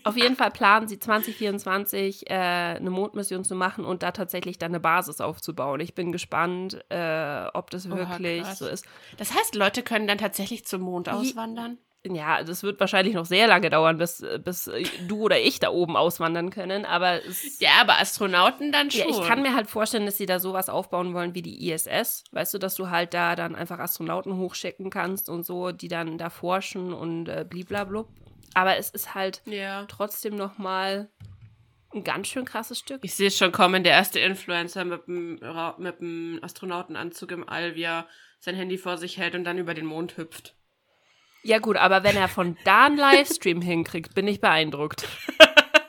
[0.05, 4.71] Auf jeden Fall planen sie 2024 äh, eine Mondmission zu machen und da tatsächlich dann
[4.71, 5.81] eine Basis aufzubauen.
[5.81, 8.59] Ich bin gespannt, äh, ob das Oha, wirklich krass.
[8.59, 8.87] so ist.
[9.17, 11.79] Das heißt, Leute können dann tatsächlich zum Mond auswandern?
[12.07, 15.71] Ja, das wird wahrscheinlich noch sehr lange dauern, bis, bis äh, du oder ich da
[15.71, 16.85] oben auswandern können.
[16.85, 19.09] Aber es, Ja, aber Astronauten dann schon.
[19.09, 22.25] ja, ich kann mir halt vorstellen, dass sie da sowas aufbauen wollen wie die ISS.
[22.33, 26.19] Weißt du, dass du halt da dann einfach Astronauten hochschicken kannst und so, die dann
[26.19, 28.09] da forschen und äh, bliblablub.
[28.53, 29.87] Aber es ist halt Ja.
[29.89, 31.09] trotzdem noch mal
[31.95, 33.01] ein ganz schön krasses Stück.
[33.03, 35.39] Ich sehe es schon kommen, der erste Influencer mit dem,
[35.79, 38.07] mit dem Astronautenanzug im All, wie er
[38.41, 40.55] sein Handy vor sich hält und dann über den Mond hüpft.
[41.45, 45.07] Ja gut, aber wenn er von da einen Livestream hinkriegt, bin ich beeindruckt.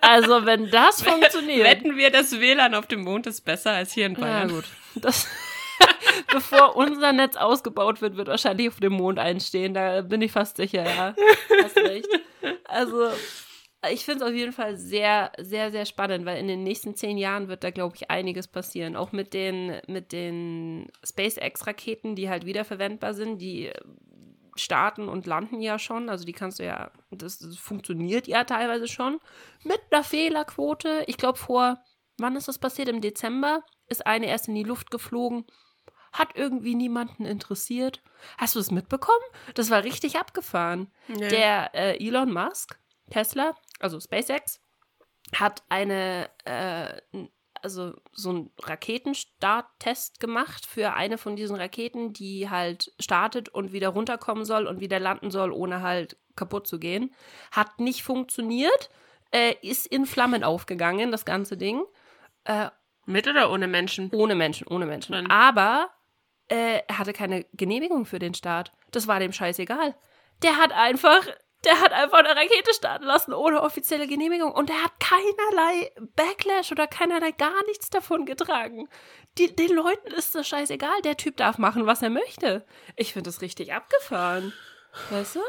[0.01, 1.65] Also wenn das funktioniert.
[1.65, 4.49] Wetten wir, das WLAN auf dem Mond ist besser als hier in Ja Bayern.
[4.49, 4.65] gut.
[4.95, 5.27] Das,
[6.31, 9.73] bevor unser Netz ausgebaut wird, wird wahrscheinlich auf dem Mond einstehen.
[9.73, 11.15] Da bin ich fast sicher, ja.
[11.63, 12.07] Hast recht.
[12.65, 13.09] Also
[13.91, 17.17] ich finde es auf jeden Fall sehr, sehr, sehr spannend, weil in den nächsten zehn
[17.17, 18.95] Jahren wird da, glaube ich, einiges passieren.
[18.95, 23.71] Auch mit den, mit den SpaceX-Raketen, die halt wiederverwendbar sind, die
[24.55, 26.09] starten und landen ja schon.
[26.09, 29.19] Also die kannst du ja, das, das funktioniert ja teilweise schon.
[29.63, 31.03] Mit einer Fehlerquote.
[31.07, 31.79] Ich glaube, vor,
[32.17, 32.89] wann ist das passiert?
[32.89, 35.45] Im Dezember ist eine erst in die Luft geflogen.
[36.13, 38.01] Hat irgendwie niemanden interessiert.
[38.37, 39.25] Hast du es mitbekommen?
[39.53, 40.91] Das war richtig abgefahren.
[41.07, 41.27] Nee.
[41.27, 44.61] Der äh, Elon Musk, Tesla, also SpaceX,
[45.33, 47.01] hat eine, äh,
[47.65, 53.89] also so einen Raketenstarttest gemacht für eine von diesen Raketen, die halt startet und wieder
[53.89, 57.13] runterkommen soll und wieder landen soll, ohne halt kaputt zu gehen.
[57.51, 58.89] Hat nicht funktioniert,
[59.31, 61.83] äh, ist in Flammen aufgegangen, das ganze Ding.
[62.43, 62.69] Äh,
[63.05, 64.09] Mit oder ohne Menschen?
[64.13, 65.13] ohne Menschen, ohne Menschen.
[65.13, 65.89] Dann- Aber
[66.47, 68.71] äh, er hatte keine Genehmigung für den Start.
[68.91, 69.95] Das war dem scheißegal.
[70.43, 71.25] Der hat einfach,
[71.65, 76.71] der hat einfach eine Rakete starten lassen ohne offizielle Genehmigung und er hat keinerlei Backlash
[76.71, 78.87] oder keinerlei gar nichts davon getragen.
[79.37, 81.01] Die, den Leuten ist das scheißegal.
[81.03, 82.65] Der Typ darf machen, was er möchte.
[82.95, 84.53] Ich finde das richtig abgefahren.
[85.09, 85.41] Weißt du?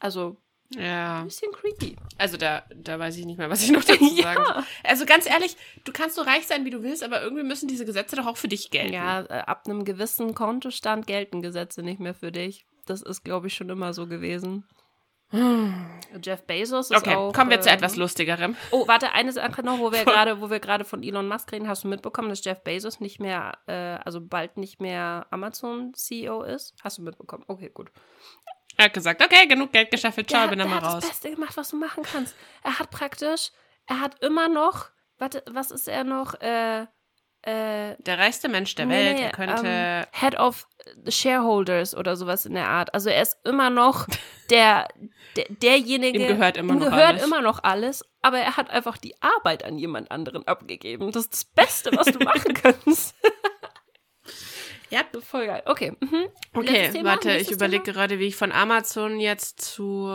[0.00, 0.36] Also,
[0.76, 1.20] Ja.
[1.20, 1.96] ein bisschen creepy.
[2.18, 4.22] Also da, da weiß ich nicht mehr, was ich noch dazu Ja.
[4.34, 4.64] sagen soll.
[4.84, 7.86] Also ganz ehrlich, du kannst so reich sein, wie du willst, aber irgendwie müssen diese
[7.86, 8.92] Gesetze doch auch für dich gelten.
[8.92, 12.66] Ja, äh, ab einem gewissen Kontostand gelten Gesetze nicht mehr für dich.
[12.84, 14.66] Das ist, glaube ich, schon immer so gewesen.
[16.22, 17.32] Jeff Bezos ist Okay, auch.
[17.32, 18.54] kommen wir zu äh, etwas Lustigerem.
[18.70, 21.68] Oh, warte, eine Sache noch, wo wir gerade, wo wir gerade von Elon Musk reden,
[21.68, 26.42] hast du mitbekommen, dass Jeff Bezos nicht mehr, äh, also bald nicht mehr Amazon CEO
[26.42, 26.74] ist?
[26.82, 27.44] Hast du mitbekommen?
[27.48, 27.90] Okay, gut.
[28.76, 31.08] Er hat gesagt, okay, genug Geld gescheffelt, ciao, der, bin dann mal hat das raus.
[31.08, 32.34] Beste gemacht, was du machen kannst.
[32.62, 33.50] Er hat praktisch,
[33.86, 36.34] er hat immer noch, warte, was ist er noch?
[36.40, 36.86] Äh,
[37.42, 39.62] äh, Der reichste Mensch der Nee, Welt, er könnte...
[39.66, 40.66] ähm, Head of
[41.08, 42.92] Shareholders oder sowas in der Art.
[42.94, 44.06] Also er ist immer noch
[44.50, 44.88] der,
[45.36, 46.18] der derjenige.
[46.20, 47.24] Ihm gehört immer ihm noch gehört alles.
[47.24, 51.12] immer noch alles, aber er hat einfach die Arbeit an jemand anderen abgegeben.
[51.12, 53.14] Das ist das Beste, was du machen kannst.
[54.90, 55.62] ja, Voll geil.
[55.66, 55.92] Okay.
[56.00, 56.26] Mhm.
[56.54, 57.10] Okay, Thema?
[57.10, 60.08] warte, ich überlege gerade, wie ich von Amazon jetzt zu.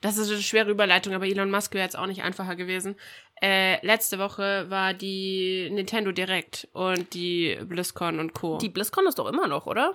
[0.00, 2.96] Das ist eine schwere Überleitung, aber Elon Musk wäre jetzt auch nicht einfacher gewesen.
[3.42, 8.58] Äh, letzte Woche war die Nintendo Direct und die BlizzCon und Co.
[8.58, 9.94] Die BlizzCon ist doch immer noch, oder?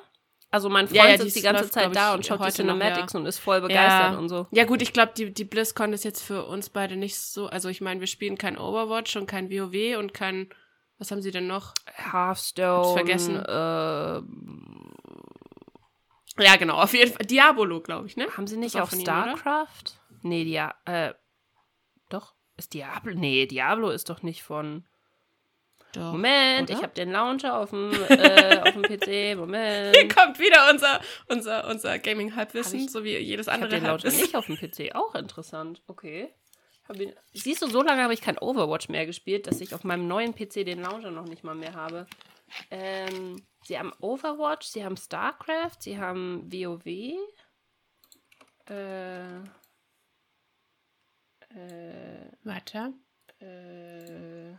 [0.49, 2.43] Also mein Freund Ja, ja, die sitzt die ganze läuft, Zeit da und schaut die
[2.45, 3.19] heute noch, Cinematics ja.
[3.19, 4.47] und ist voll begeistert und so.
[4.51, 7.47] ja gut, ich glaube, die, die BlizzCon ist jetzt für uns beide nicht so.
[7.47, 10.49] Also ich meine, wir spielen kein Overwatch und kein WoW und kein.
[10.97, 11.73] Was haben sie denn noch?
[11.93, 12.85] Hearthstone.
[12.85, 13.35] Hab's vergessen.
[13.35, 14.21] Äh,
[16.43, 17.25] Ja, genau, auf jeden Fall.
[17.25, 18.27] Diabolo, glaube ich, ne?
[18.35, 19.37] Haben sie nicht auch von ihnen, oder?
[19.37, 19.99] StarCraft?
[20.21, 21.13] Nee, Dia äh.
[22.57, 23.13] Ist Diablo?
[23.15, 24.85] Nee, Diablo ist doch nicht von.
[25.93, 26.11] Doch.
[26.11, 26.77] Moment, oder?
[26.77, 29.37] ich habe den Launcher auf dem, äh, auf dem PC.
[29.37, 29.95] Moment.
[29.95, 34.09] Hier kommt wieder unser, unser, unser Gaming-Halbwissen, so wie jedes Ich habe andere den Launcher
[34.09, 34.93] nicht auf dem PC.
[34.93, 35.81] Auch interessant.
[35.87, 36.33] Okay.
[36.93, 40.07] Ihn, siehst du, so lange habe ich kein Overwatch mehr gespielt, dass ich auf meinem
[40.07, 42.05] neuen PC den Launcher noch nicht mal mehr habe.
[42.69, 46.85] Ähm, sie haben Overwatch, sie haben StarCraft, sie haben WoW.
[48.67, 49.39] Äh.
[51.55, 52.31] Äh.
[52.43, 52.93] Warte.
[53.39, 54.55] Äh.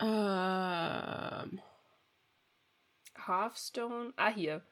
[0.00, 1.60] Ähm,
[3.26, 4.12] Hearthstone.
[4.16, 4.62] Ah, hier.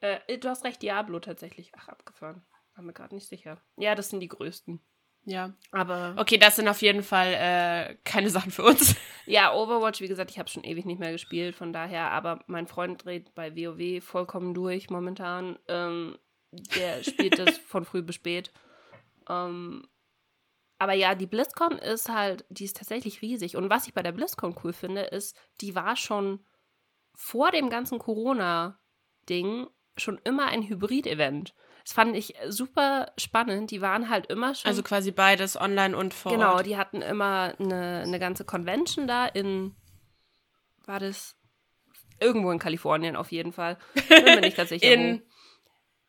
[0.00, 1.72] Äh, du hast recht, Diablo tatsächlich.
[1.76, 2.42] Ach, abgefahren.
[2.74, 3.60] War mir gerade nicht sicher.
[3.76, 4.80] Ja, das sind die größten.
[5.24, 5.54] ja.
[5.70, 6.14] Aber.
[6.18, 8.94] Okay, das sind auf jeden Fall äh, keine Sachen für uns.
[9.26, 12.66] Ja, Overwatch, wie gesagt, ich habe schon ewig nicht mehr gespielt, von daher, aber mein
[12.66, 15.58] Freund dreht bei WoW vollkommen durch momentan.
[15.66, 16.18] Ähm,
[16.76, 18.52] der spielt das von früh bis spät.
[19.28, 19.86] Ähm,
[20.78, 23.56] aber ja, die BlizzCon ist halt, die ist tatsächlich riesig.
[23.56, 26.44] Und was ich bei der BlizzCon cool finde, ist, die war schon
[27.14, 31.54] vor dem ganzen Corona-Ding schon immer ein Hybrid-Event.
[31.84, 33.70] Das fand ich super spannend.
[33.70, 34.68] Die waren halt immer schon.
[34.68, 36.66] Also quasi beides, online und vor Genau, Ort.
[36.66, 39.76] die hatten immer eine, eine ganze Convention da in,
[40.86, 41.36] war das
[42.20, 43.78] irgendwo in Kalifornien auf jeden Fall.
[44.08, 44.90] Bin mir nicht ganz sicher.
[44.92, 45.22] In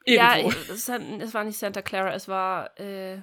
[0.06, 0.12] wo.
[0.12, 0.74] Ja, irgendwo.
[0.74, 3.18] es, war nicht Santa Clara, es war, äh,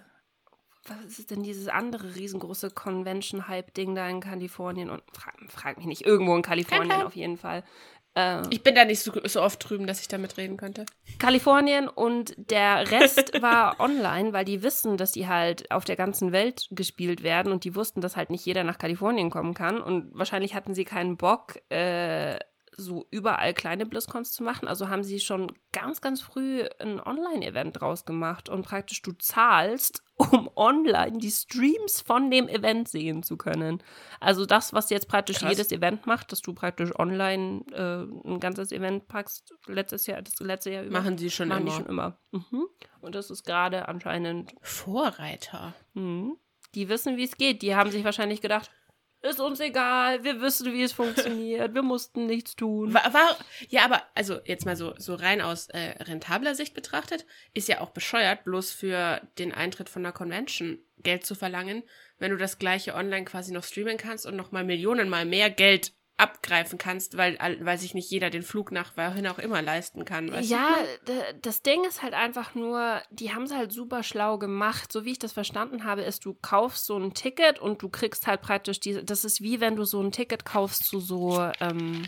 [0.87, 4.91] was ist denn dieses andere riesengroße Convention-Hype-Ding da in Kalifornien?
[4.91, 7.07] Und frag, frag mich nicht, irgendwo in Kalifornien Plan.
[7.07, 7.63] auf jeden Fall.
[8.15, 10.85] Äh, Ich bin da nicht so, so oft drüben, dass ich damit reden könnte.
[11.19, 16.33] Kalifornien und der Rest war online, weil die wissen, dass die halt auf der ganzen
[16.33, 20.11] Welt gespielt werden und die wussten, dass halt nicht jeder nach Kalifornien kommen kann und
[20.15, 22.39] wahrscheinlich hatten sie keinen Bock, äh,
[22.77, 24.67] so überall kleine BlizzCons zu machen.
[24.67, 30.03] Also haben sie schon ganz, ganz früh ein Online-Event draus gemacht und praktisch du zahlst,
[30.17, 33.83] um online die Streams von dem Event sehen zu können.
[34.21, 35.51] Also das, was jetzt praktisch Krass.
[35.51, 40.39] jedes Event macht, dass du praktisch online äh, ein ganzes Event packst, letztes Jahr, das
[40.41, 40.99] letzte Jahr über.
[40.99, 41.71] Machen sie schon Machen immer.
[41.71, 42.19] die schon immer.
[42.31, 42.67] Mhm.
[43.01, 44.55] Und das ist gerade anscheinend.
[44.63, 45.75] Vorreiter.
[45.95, 46.37] Mhm.
[46.75, 47.61] Die wissen, wie es geht.
[47.63, 48.71] Die haben sich wahrscheinlich gedacht,
[49.23, 52.93] ist uns egal, wir wissen, wie es funktioniert, wir mussten nichts tun.
[52.93, 53.37] War, war,
[53.69, 57.81] ja, aber also jetzt mal so, so rein aus äh, rentabler Sicht betrachtet, ist ja
[57.81, 61.83] auch bescheuert, bloß für den Eintritt von einer Convention Geld zu verlangen,
[62.19, 65.51] wenn du das gleiche online quasi noch streamen kannst und noch mal Millionen mal mehr
[65.51, 65.93] Geld
[66.23, 70.31] abgreifen kannst, weil, weil sich nicht jeder den Flug nach wohin auch immer leisten kann.
[70.31, 70.77] Weißt ja,
[71.43, 74.93] das Ding ist halt einfach nur, die haben es halt super schlau gemacht.
[74.93, 78.29] So wie ich das verstanden habe, ist, du kaufst so ein Ticket und du kriegst
[78.29, 82.07] halt praktisch diese, das ist wie wenn du so ein Ticket kaufst zu so, ähm,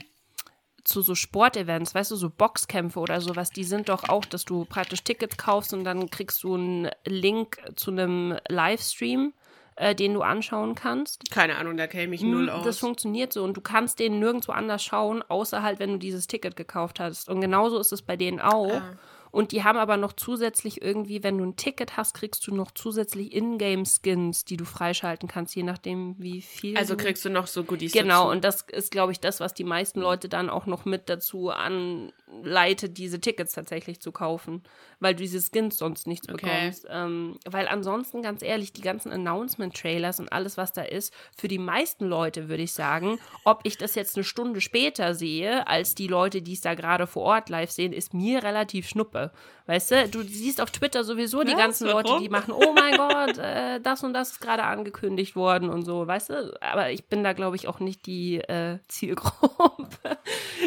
[0.84, 4.64] zu so Sportevents, weißt du, so Boxkämpfe oder sowas, die sind doch auch, dass du
[4.64, 9.32] praktisch Tickets kaufst und dann kriegst du einen Link zu einem Livestream
[9.76, 11.30] äh, den du anschauen kannst.
[11.30, 12.64] Keine Ahnung, da käme ich null aus.
[12.64, 16.26] Das funktioniert so und du kannst den nirgendwo anders schauen, außer halt, wenn du dieses
[16.26, 17.28] Ticket gekauft hast.
[17.28, 18.72] Und genauso ist es bei denen auch.
[18.72, 18.96] Ah.
[19.34, 22.70] Und die haben aber noch zusätzlich irgendwie, wenn du ein Ticket hast, kriegst du noch
[22.70, 26.76] zusätzlich Ingame-Skins, die du freischalten kannst, je nachdem, wie viel.
[26.76, 27.90] Also kriegst du noch so Goodies.
[27.90, 28.30] Genau, dazu.
[28.30, 31.50] und das ist, glaube ich, das, was die meisten Leute dann auch noch mit dazu
[31.50, 34.62] anleitet, diese Tickets tatsächlich zu kaufen,
[35.00, 36.46] weil du diese Skins sonst nichts okay.
[36.46, 36.86] bekommst.
[36.88, 41.58] Ähm, weil ansonsten, ganz ehrlich, die ganzen Announcement-Trailers und alles, was da ist, für die
[41.58, 46.06] meisten Leute würde ich sagen, ob ich das jetzt eine Stunde später sehe, als die
[46.06, 49.23] Leute, die es da gerade vor Ort live sehen, ist mir relativ schnuppe.
[49.66, 52.02] Weißt du, du siehst auf Twitter sowieso die ganzen warum?
[52.02, 55.84] Leute, die machen, oh mein Gott, äh, das und das ist gerade angekündigt worden und
[55.84, 56.58] so, weißt du?
[56.60, 60.18] Aber ich bin da, glaube ich, auch nicht die äh, Zielgruppe.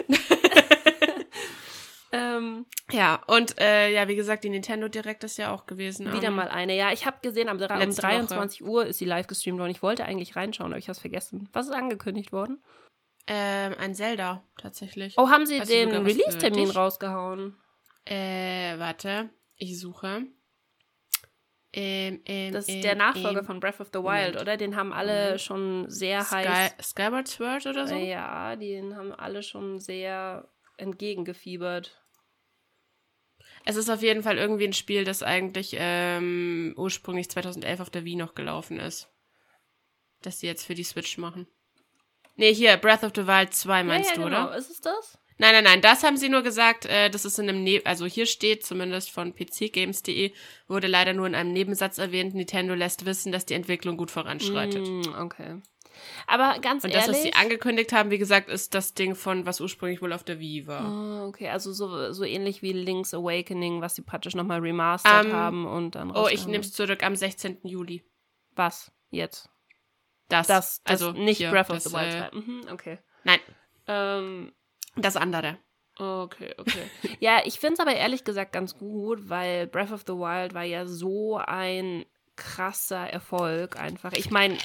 [2.11, 6.11] ähm, ja, und äh, ja, wie gesagt, die Nintendo Direct ist ja auch gewesen.
[6.13, 6.91] Wieder mal eine, ja.
[6.91, 8.69] Ich habe gesehen, um, um 23 Woche.
[8.69, 9.71] Uhr ist sie live gestreamt worden.
[9.71, 11.49] Ich wollte eigentlich reinschauen, aber ich habe es vergessen.
[11.53, 12.63] Was ist angekündigt worden?
[13.27, 15.13] Ähm, ein Zelda, tatsächlich.
[15.17, 17.57] Oh, haben sie weißt den Release-Termin rausgehauen?
[18.09, 20.27] Äh, warte, ich suche.
[21.73, 24.41] Ähm, ähm, das ist ähm, der Nachfolger ähm, von Breath of the Wild, Moment.
[24.41, 24.57] oder?
[24.57, 25.41] Den haben alle Moment.
[25.41, 26.75] schon sehr Sky, heiß.
[26.81, 27.95] Skyward Sword oder so?
[27.95, 30.47] Ja, den haben alle schon sehr
[30.77, 32.03] entgegengefiebert.
[33.65, 38.05] Es ist auf jeden Fall irgendwie ein Spiel, das eigentlich ähm, ursprünglich 2011 auf der
[38.05, 39.11] Wii noch gelaufen ist.
[40.21, 41.47] Das sie jetzt für die Switch machen.
[42.35, 44.47] Nee, hier, Breath of the Wild 2 meinst ja, ja, du, genau.
[44.47, 44.57] oder?
[44.57, 45.19] Ist es das?
[45.39, 48.05] Nein, nein, nein, das haben sie nur gesagt, äh, das ist in einem, ne also
[48.05, 50.31] hier steht zumindest von pcgames.de,
[50.67, 54.87] wurde leider nur in einem Nebensatz erwähnt, Nintendo lässt wissen, dass die Entwicklung gut voranschreitet.
[54.87, 55.61] Mm, okay.
[56.25, 57.07] Aber ganz Und ehrlich.
[57.07, 60.13] Und das, was sie angekündigt haben, wie gesagt, ist das Ding von, was ursprünglich wohl
[60.13, 61.23] auf der Wii war.
[61.23, 65.33] Oh, okay, also so, so ähnlich wie Link's Awakening, was sie praktisch nochmal remastert um,
[65.33, 66.15] haben und dann.
[66.15, 67.59] Oh, ich nehme es zurück am 16.
[67.63, 68.03] Juli.
[68.55, 68.91] Was?
[69.09, 69.49] Jetzt?
[70.29, 70.47] Das.
[70.47, 72.17] Das, das also nicht hier, Breath of the Wild 2.
[72.17, 72.99] Äh, mhm, okay.
[73.23, 73.39] Nein.
[73.87, 74.51] Ähm,
[74.97, 75.57] das andere.
[75.99, 76.83] Okay, okay.
[77.19, 80.63] ja, ich finde es aber ehrlich gesagt ganz gut, weil Breath of the Wild war
[80.63, 84.13] ja so ein krasser Erfolg einfach.
[84.13, 84.57] Ich meine,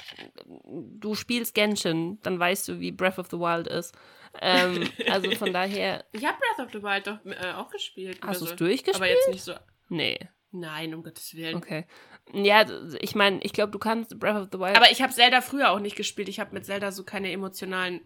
[0.65, 3.95] du spielst Genshin, dann weißt du, wie Breath of the Wild ist.
[4.41, 6.05] Ähm, also von daher.
[6.11, 8.19] Ich habe Breath of the Wild doch äh, auch gespielt.
[8.21, 8.95] Hast du es durchgespielt?
[8.95, 9.53] Aber jetzt nicht so.
[9.89, 10.19] Nee.
[10.51, 11.55] Nein, um Gottes Willen.
[11.55, 11.85] Okay.
[12.31, 12.63] Ja,
[13.01, 14.77] ich meine, ich glaube, du kannst Breath of the Wild.
[14.77, 16.29] Aber ich habe Zelda früher auch nicht gespielt.
[16.29, 18.01] Ich habe mit Zelda so keine emotionalen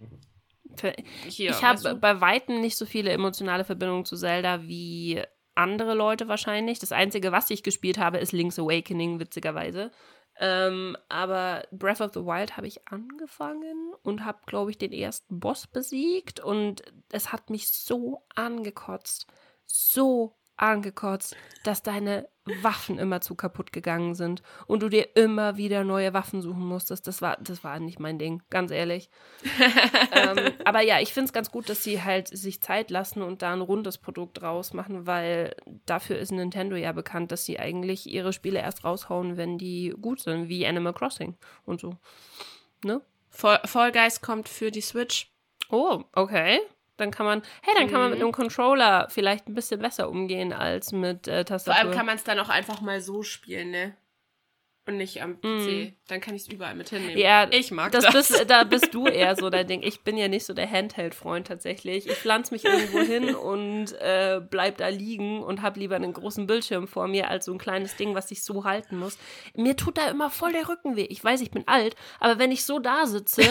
[1.28, 5.22] hier, ich habe bei Weitem nicht so viele emotionale Verbindungen zu Zelda wie
[5.56, 6.80] andere Leute wahrscheinlich.
[6.80, 9.92] Das Einzige, was ich gespielt habe, ist Link's Awakening, witzigerweise.
[10.40, 15.40] Ähm, aber Breath of the Wild habe ich angefangen und habe, glaube ich, den ersten
[15.40, 19.26] Boss besiegt und es hat mich so angekotzt.
[19.66, 22.28] So angekotzt, dass deine
[22.62, 27.08] Waffen immer zu kaputt gegangen sind und du dir immer wieder neue Waffen suchen musstest.
[27.08, 29.10] Das war, das war nicht mein Ding, ganz ehrlich.
[30.12, 33.42] ähm, aber ja, ich finde es ganz gut, dass sie halt sich Zeit lassen und
[33.42, 35.56] da ein rundes Produkt rausmachen, weil
[35.86, 40.22] dafür ist Nintendo ja bekannt, dass sie eigentlich ihre Spiele erst raushauen, wenn die gut
[40.22, 41.36] sind, wie Animal Crossing
[41.66, 41.98] und so.
[42.84, 43.02] Ne?
[43.30, 45.32] Fall, Fall Guys kommt für die Switch.
[45.70, 46.60] Oh, okay.
[46.98, 48.26] Dann kann man, hey, dann kann man mit mhm.
[48.26, 51.76] einem Controller vielleicht ein bisschen besser umgehen als mit äh, Tastatur.
[51.76, 53.96] Vor allem kann man es dann auch einfach mal so spielen, ne?
[54.88, 55.44] Und nicht am PC.
[55.44, 55.94] Mm.
[56.08, 57.18] Dann kann ich es überall mit hinnehmen.
[57.18, 58.06] Ja, ich mag das.
[58.06, 58.14] das.
[58.14, 59.84] Bist, da bist du eher so dein Ding.
[59.84, 62.08] Ich bin ja nicht so der Handheld-Freund tatsächlich.
[62.08, 66.48] Ich pflanze mich irgendwo hin und äh, bleib da liegen und habe lieber einen großen
[66.48, 69.18] Bildschirm vor mir als so ein kleines Ding, was ich so halten muss.
[69.56, 71.08] Mir tut da immer voll der Rücken weh.
[71.10, 73.44] Ich weiß, ich bin alt, aber wenn ich so da sitze,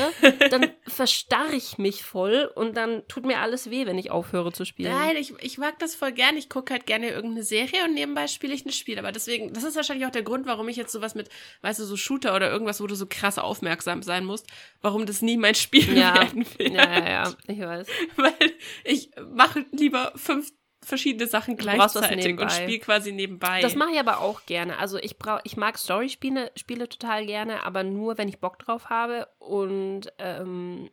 [0.51, 4.65] dann verstarre ich mich voll und dann tut mir alles weh, wenn ich aufhöre zu
[4.65, 4.93] spielen.
[4.93, 6.39] Nein, ich, ich mag das voll gern.
[6.39, 8.99] Ich gucke halt gerne irgendeine Serie und nebenbei spiele ich ein Spiel.
[8.99, 11.81] Aber deswegen, das ist wahrscheinlich auch der Grund, warum ich jetzt sowas mit mit, weißt
[11.81, 14.47] du, so Shooter oder irgendwas, wo du so krass aufmerksam sein musst,
[14.81, 16.15] warum das nie mein Spiel ja.
[16.15, 16.73] werden will.
[16.73, 17.87] Ja, ja, ja, ich weiß.
[18.17, 18.53] Weil
[18.85, 20.53] ich mache lieber fünf
[20.83, 23.61] verschiedene Sachen gleichzeitig und spiele quasi nebenbei.
[23.61, 24.79] Das mache ich aber auch gerne.
[24.79, 28.89] Also ich brauch, ich mag Story-Spiele Spiele total gerne, aber nur, wenn ich Bock drauf
[28.89, 29.27] habe.
[29.39, 30.91] Und ähm,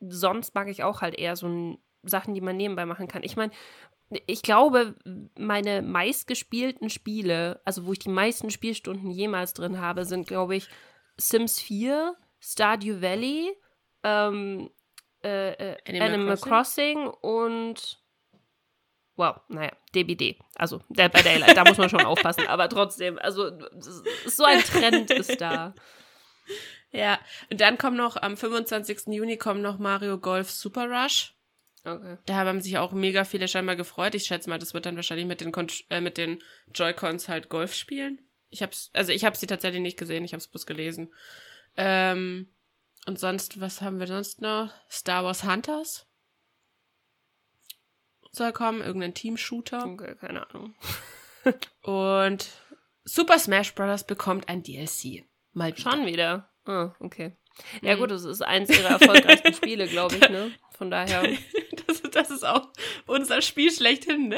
[0.00, 3.22] sonst mag ich auch halt eher so Sachen, die man nebenbei machen kann.
[3.22, 3.52] Ich meine,
[4.26, 4.96] ich glaube,
[5.38, 10.68] meine meistgespielten Spiele, also wo ich die meisten Spielstunden jemals drin habe, sind, glaube ich,
[11.16, 13.56] Sims 4, Stardew Valley,
[14.02, 14.70] ähm,
[15.22, 17.06] äh, äh, Animal Animal, Crossing?
[17.06, 18.00] und
[19.16, 20.38] wow, naja, DBD.
[20.56, 23.50] Also Dead by Daylight, da muss man schon aufpassen, aber trotzdem, also
[24.26, 25.74] so ein Trend ist da.
[26.90, 29.08] ja, und dann kommt noch am 25.
[29.08, 31.34] Juni kommt noch Mario Golf Super Rush.
[31.84, 32.18] Okay.
[32.26, 34.14] Da haben sich auch mega viele scheinbar gefreut.
[34.14, 35.52] Ich schätze mal, das wird dann wahrscheinlich mit den,
[35.88, 36.42] äh, mit den
[36.74, 38.20] Joy-Cons halt Golf spielen.
[38.50, 41.12] Ich hab's, also ich habe sie tatsächlich nicht gesehen, ich habe es bloß gelesen.
[41.76, 42.52] Ähm,
[43.06, 44.70] und sonst, was haben wir sonst noch?
[44.90, 46.06] Star Wars Hunters
[48.32, 49.86] soll kommen, irgendein Team-Shooter.
[49.86, 50.74] okay, keine Ahnung.
[51.82, 52.48] Und
[53.04, 54.04] Super Smash Bros.
[54.04, 55.24] bekommt ein DLC.
[55.52, 55.90] Mal wieder.
[55.90, 56.50] Schon wieder.
[56.64, 57.32] Ah, okay.
[57.82, 58.00] Ja Mhm.
[58.00, 60.52] gut, das ist eins ihrer erfolgreichsten Spiele, glaube ich, ne?
[60.76, 61.22] Von daher,
[62.20, 62.68] Das, ist auch
[63.06, 64.36] unser Spiel schlechthin, ne?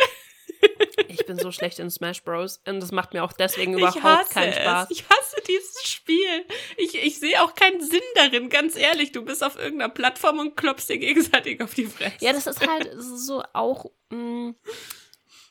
[1.09, 2.61] ich bin so schlecht in Smash Bros.
[2.67, 4.91] Und das macht mir auch deswegen überhaupt keinen Spaß.
[4.91, 4.99] es.
[4.99, 6.45] Ich hasse dieses Spiel.
[6.77, 9.13] Ich, ich sehe auch keinen Sinn darin, ganz ehrlich.
[9.13, 12.17] Du bist auf irgendeiner Plattform und klopfst dir gegenseitig auf die Fresse.
[12.21, 13.87] Ja, das ist halt so auch.
[14.11, 14.55] Mh,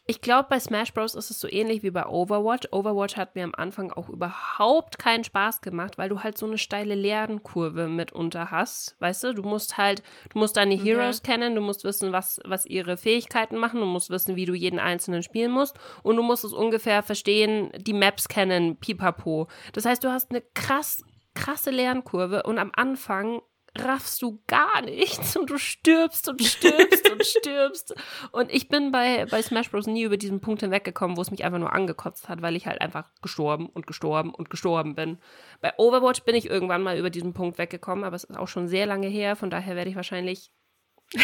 [0.07, 1.15] ich glaube, bei Smash Bros.
[1.15, 2.67] ist es so ähnlich wie bei Overwatch.
[2.71, 6.57] Overwatch hat mir am Anfang auch überhaupt keinen Spaß gemacht, weil du halt so eine
[6.57, 8.95] steile Lernkurve mitunter hast.
[8.99, 10.01] Weißt du, du musst halt,
[10.33, 10.81] du musst deine Mhm.
[10.81, 14.53] Heroes kennen, du musst wissen, was, was ihre Fähigkeiten machen, du musst wissen, wie du
[14.53, 19.47] jeden einzelnen spielen musst und du musst es ungefähr verstehen, die Maps kennen, pipapo.
[19.73, 21.03] Das heißt, du hast eine krass,
[21.35, 23.41] krasse Lernkurve und am Anfang
[23.77, 27.95] raffst du gar nichts und du stirbst und stirbst und stirbst.
[28.31, 29.87] Und ich bin bei, bei Smash Bros.
[29.87, 32.81] nie über diesen Punkt hinweggekommen, wo es mich einfach nur angekotzt hat, weil ich halt
[32.81, 35.19] einfach gestorben und gestorben und gestorben bin.
[35.61, 38.67] Bei Overwatch bin ich irgendwann mal über diesen Punkt weggekommen, aber es ist auch schon
[38.67, 40.51] sehr lange her, von daher werde ich wahrscheinlich,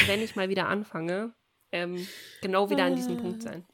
[0.06, 1.34] wenn ich mal wieder anfange,
[1.74, 2.08] ähm,
[2.42, 3.66] genau wieder an diesem Punkt sein.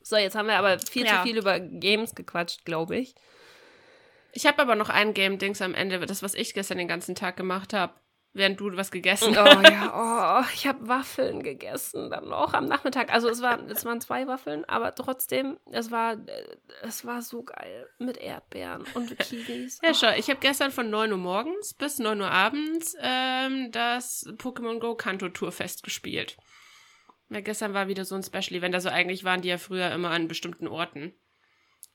[0.00, 1.16] So, jetzt haben wir aber viel Ja.
[1.16, 3.14] zu viel über Games gequatscht, glaube ich.
[4.38, 7.36] Ich habe aber noch ein Game-Dings am Ende, das, was ich gestern den ganzen Tag
[7.36, 7.94] gemacht habe,
[8.34, 9.68] während du was gegessen Oh hast.
[9.68, 13.12] ja, oh, ich habe Waffeln gegessen dann noch am Nachmittag.
[13.12, 17.42] Also es war, es waren zwei Waffeln, aber trotzdem, es war, äh, es war so
[17.42, 19.80] geil mit Erdbeeren und Kiwis.
[19.82, 19.94] Ja, Oh.
[19.94, 24.78] schau, ich habe gestern von 9 Uhr morgens bis 9 Uhr abends ähm, das Pokémon
[24.78, 26.36] Go Kanto Tourfest gespielt.
[27.28, 28.76] Ja, gestern war wieder so ein Special Event.
[28.76, 31.12] Also eigentlich waren die ja früher immer an bestimmten Orten.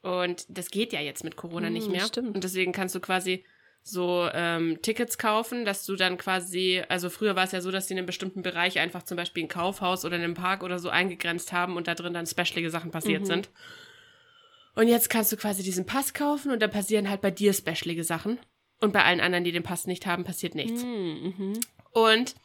[0.04, 2.06] Und das geht ja jetzt mit Corona nicht Hm, mehr.
[2.06, 2.36] stimmt.
[2.36, 3.44] Und deswegen kannst du quasi
[3.82, 7.88] so ähm, Tickets kaufen, dass du dann quasi, also früher war es ja so, dass
[7.88, 10.90] sie in einem bestimmten Bereich einfach zum Beispiel ein Kaufhaus oder einen Park oder so
[10.90, 13.26] eingegrenzt haben und da drin dann specialige Sachen passiert Mhm.
[13.26, 13.50] sind.
[14.76, 18.04] Und jetzt kannst du quasi diesen Pass kaufen und dann passieren halt bei dir specialige
[18.04, 18.40] Sachen.
[18.80, 20.82] Und bei allen anderen, die den Pass nicht haben, passiert nichts.
[20.82, 21.54] Hm, mhm.
[21.92, 22.36] Und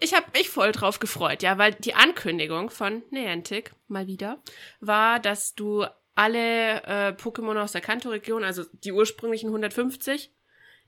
[0.00, 4.40] ich habe mich voll drauf gefreut, ja, weil die Ankündigung von Niantic mal wieder
[4.80, 10.32] war, dass du alle äh, Pokémon aus der Kanto-Region, also die ursprünglichen 150,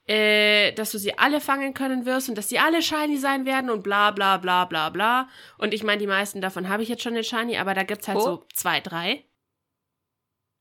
[0.07, 3.71] äh, dass du sie alle fangen können wirst und dass sie alle shiny sein werden
[3.71, 5.29] und bla bla bla bla bla.
[5.59, 8.07] Und ich meine, die meisten davon habe ich jetzt schon den shiny, aber da gibt's
[8.07, 8.23] halt Oh.
[8.23, 9.25] so zwei, drei.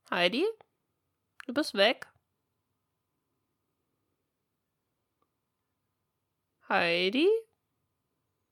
[0.10, 0.46] Heidi,
[1.46, 2.08] du bist weg.
[6.68, 7.28] Heidi?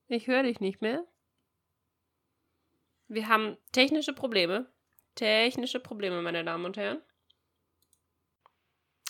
[0.08, 1.04] Ich höre dich nicht mehr.
[3.08, 4.72] Wir haben technische Probleme.
[5.16, 7.02] Technische Probleme, meine Damen und Herren.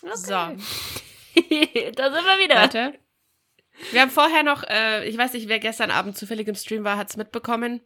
[0.02, 0.16] Okay.
[0.16, 0.32] So.
[0.34, 0.56] da
[2.12, 2.56] sind wir wieder.
[2.56, 2.94] Warte.
[3.90, 6.96] Wir haben vorher noch, äh, ich weiß nicht, wer gestern Abend zufällig im Stream war,
[6.96, 7.80] hat's mitbekommen.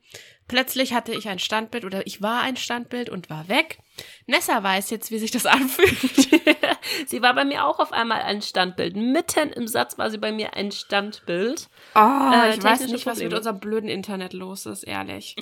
[0.46, 3.78] Plötzlich hatte ich ein Standbild oder ich war ein Standbild und war weg.
[4.26, 5.98] Nessa weiß jetzt, wie sich das anfühlt.
[7.06, 8.96] sie war bei mir auch auf einmal ein Standbild.
[8.96, 11.70] Mitten im Satz war sie bei mir ein Standbild.
[11.94, 13.36] Oh, Äh, ich weiß nicht, was mit Probleme.
[13.36, 15.36] unserem blöden Internet los ist, ehrlich.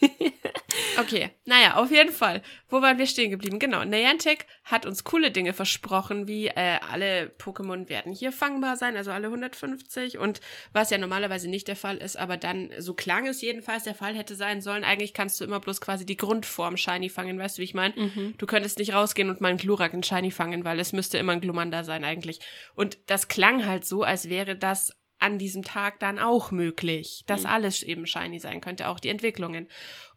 [1.00, 2.42] okay, naja, auf jeden Fall.
[2.68, 3.58] Wo waren wir stehen geblieben?
[3.58, 8.96] Genau, Niantic hat uns coole Dinge versprochen, wie äh, alle Pokémon werden hier fangbar sein,
[8.96, 10.40] also alle 150 und
[10.72, 14.14] was ja normalerweise nicht der Fall ist, aber dann, so klang es jedenfalls, der Fall
[14.14, 17.60] hätte sein sollen, eigentlich kannst du immer bloß quasi die Grundform Shiny fangen, weißt du,
[17.60, 17.94] wie ich meine?
[17.96, 18.34] Mhm.
[18.38, 21.32] Du könntest nicht rausgehen und mal einen Glurak in Shiny fangen, weil es müsste immer
[21.32, 22.40] ein Glumanda sein eigentlich.
[22.74, 27.42] Und das klang halt so, als wäre das an diesem Tag dann auch möglich, dass
[27.42, 27.48] Mhm.
[27.48, 29.68] alles eben shiny sein könnte, auch die Entwicklungen.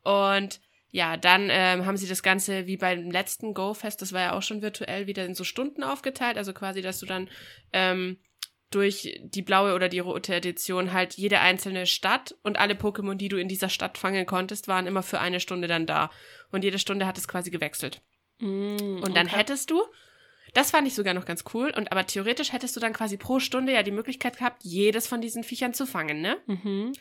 [0.04, 4.34] Und ja, dann ähm, haben sie das Ganze wie beim letzten Go-Fest, das war ja
[4.34, 6.38] auch schon virtuell, wieder in so Stunden aufgeteilt.
[6.38, 7.30] Also quasi, dass du dann
[7.72, 8.18] ähm,
[8.72, 13.28] durch die blaue oder die rote Edition halt jede einzelne Stadt und alle Pokémon, die
[13.30, 16.10] du in dieser Stadt fangen konntest, waren immer für eine Stunde dann da.
[16.52, 18.02] Und jede Stunde hat es quasi gewechselt.
[18.40, 19.38] Mm, Und dann okay.
[19.38, 19.84] hättest du,
[20.54, 23.40] das fand ich sogar noch ganz cool, und aber theoretisch hättest du dann quasi pro
[23.40, 26.38] Stunde ja die Möglichkeit gehabt, jedes von diesen Viechern zu fangen, ne?
[26.48, 26.94] Mhm.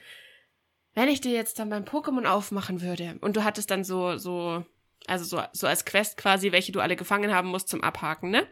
[0.94, 4.64] Wenn ich dir jetzt dann beim Pokémon aufmachen würde und du hattest dann so, so,
[5.06, 8.46] also so, so als Quest quasi, welche du alle gefangen haben musst zum Abhaken, ne?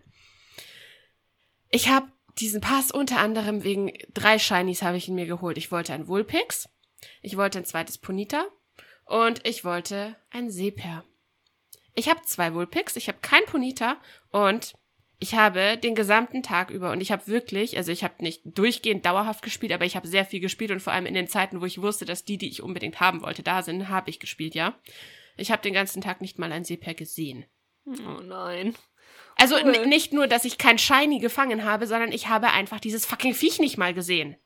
[1.70, 5.58] Ich habe diesen Pass unter anderem wegen drei Shinies habe ich ihn mir geholt.
[5.58, 6.68] Ich wollte ein Vulpix,
[7.22, 8.46] ich wollte ein zweites Ponita
[9.04, 11.04] und ich wollte ein Seeper.
[11.94, 13.96] Ich habe zwei Vulpix, ich habe kein Ponita
[14.30, 14.74] und
[15.20, 19.04] ich habe den gesamten Tag über und ich habe wirklich, also ich habe nicht durchgehend
[19.04, 21.64] dauerhaft gespielt, aber ich habe sehr viel gespielt und vor allem in den Zeiten, wo
[21.64, 24.78] ich wusste, dass die, die ich unbedingt haben wollte, da sind, habe ich gespielt, ja.
[25.36, 27.44] Ich habe den ganzen Tag nicht mal ein Seeper gesehen.
[27.86, 28.74] Oh nein.
[29.36, 29.86] Also Cool.
[29.86, 33.60] nicht nur, dass ich kein Shiny gefangen habe, sondern ich habe einfach dieses fucking Viech
[33.60, 34.36] nicht mal gesehen.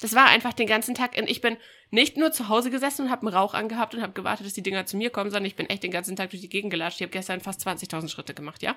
[0.00, 1.16] Das war einfach den ganzen Tag.
[1.16, 1.56] Und ich bin
[1.90, 4.62] nicht nur zu Hause gesessen und habe einen Rauch angehabt und habe gewartet, dass die
[4.62, 7.00] Dinger zu mir kommen, sondern ich bin echt den ganzen Tag durch die Gegend gelatscht.
[7.00, 8.76] Ich habe gestern fast 20.000 Schritte gemacht, ja.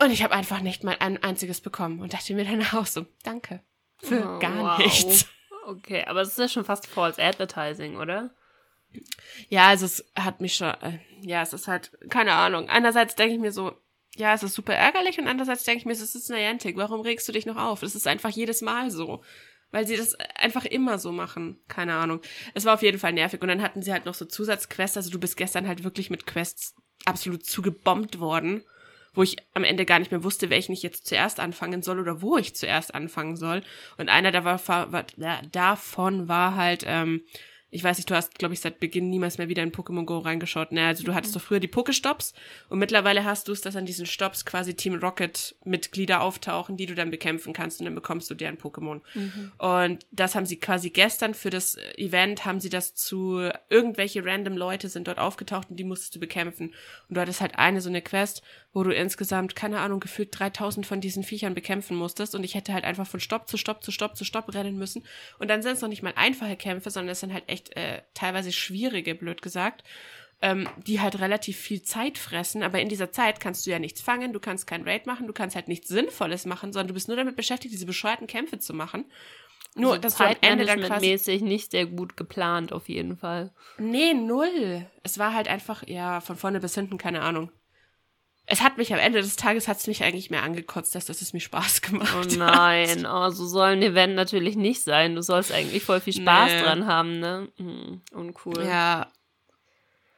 [0.00, 3.06] Und ich habe einfach nicht mal ein einziges bekommen und dachte mir dann auch so,
[3.22, 3.62] danke.
[3.98, 4.78] Für Oh, gar wow.
[4.78, 5.26] nichts.
[5.66, 8.34] Okay, aber es ist ja schon fast False Advertising, oder?
[9.48, 12.68] Ja, also es hat mich schon, äh, ja, es ist halt, keine Ahnung.
[12.68, 13.72] Einerseits denke ich mir so,
[14.16, 17.26] ja, es ist super ärgerlich und andererseits denke ich mir, es ist Niantic, warum regst
[17.28, 17.82] du dich noch auf?
[17.82, 19.22] Es ist einfach jedes Mal so.
[19.70, 21.60] Weil sie das einfach immer so machen.
[21.66, 22.20] Keine Ahnung.
[22.54, 23.42] Es war auf jeden Fall nervig.
[23.42, 24.96] Und dann hatten sie halt noch so Zusatzquests.
[24.96, 26.76] Also du bist gestern halt wirklich mit Quests
[27.06, 28.62] absolut zugebombt worden,
[29.14, 32.20] wo ich am Ende gar nicht mehr wusste, welchen ich jetzt zuerst anfangen soll oder
[32.20, 33.62] wo ich zuerst anfangen soll.
[33.96, 35.04] Und einer da war, war, war,
[35.50, 37.22] davon war halt, ähm,
[37.74, 40.18] ich weiß nicht, du hast, glaube ich, seit Beginn niemals mehr wieder in Pokémon Go
[40.18, 40.70] reingeschaut.
[40.70, 42.32] Ne, also du hattest doch früher die Pokestops
[42.68, 46.86] und mittlerweile hast du es, dass an diesen Stops quasi Team Rocket Mitglieder auftauchen, die
[46.86, 49.00] du dann bekämpfen kannst und dann bekommst du deren Pokémon.
[49.58, 54.56] Und das haben sie quasi gestern für das Event, haben sie das zu irgendwelche random
[54.56, 56.72] Leute sind dort aufgetaucht und die musstest du bekämpfen.
[57.08, 58.42] Und du hattest halt eine so eine Quest,
[58.74, 62.74] wo du insgesamt, keine Ahnung, gefühlt 3000 von diesen Viechern bekämpfen musstest und ich hätte
[62.74, 65.04] halt einfach von Stopp zu Stopp zu Stopp zu Stopp rennen müssen.
[65.38, 68.02] Und dann sind es noch nicht mal einfache Kämpfe, sondern es sind halt echt äh,
[68.12, 69.84] teilweise schwierige, blöd gesagt
[70.44, 74.02] ähm, die halt relativ viel Zeit fressen, aber in dieser Zeit kannst du ja nichts
[74.02, 77.08] fangen, du kannst kein Raid machen, du kannst halt nichts Sinnvolles machen, sondern du bist
[77.08, 79.06] nur damit beschäftigt, diese bescheuerten Kämpfe zu machen.
[79.74, 80.90] Nur, Also dass du am Ende dann quasi.
[81.16, 83.52] Zeitmanagement-mäßig nicht sehr gut geplant, auf jeden Fall.
[83.78, 84.86] Nee, null.
[85.02, 87.50] Es war halt einfach, ja, von vorne bis hinten, keine Ahnung.
[88.46, 91.22] Es hat mich am Ende des Tages hat es mich eigentlich mehr angekotzt, dass das
[91.22, 92.36] es mir Spaß gemacht Oh hat.
[92.36, 95.14] nein, oh, so soll ein Event natürlich nicht sein.
[95.14, 96.62] Du sollst eigentlich voll viel Spaß Nee.
[96.62, 97.48] dran haben, ne?
[97.56, 98.64] Hm, uncool.
[98.66, 99.10] Ja.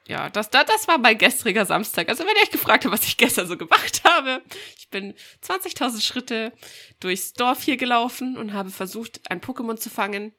[0.08, 2.08] Ja, das, das, das war mein gestriger Samstag.
[2.08, 4.40] Also, wenn ihr euch gefragt habt, was ich gestern so gemacht habe,
[4.78, 5.14] ich bin
[5.44, 6.52] 20.000 Schritte
[7.00, 10.32] durchs Dorf hier gelaufen und habe versucht, ein Pokémon zu fangen,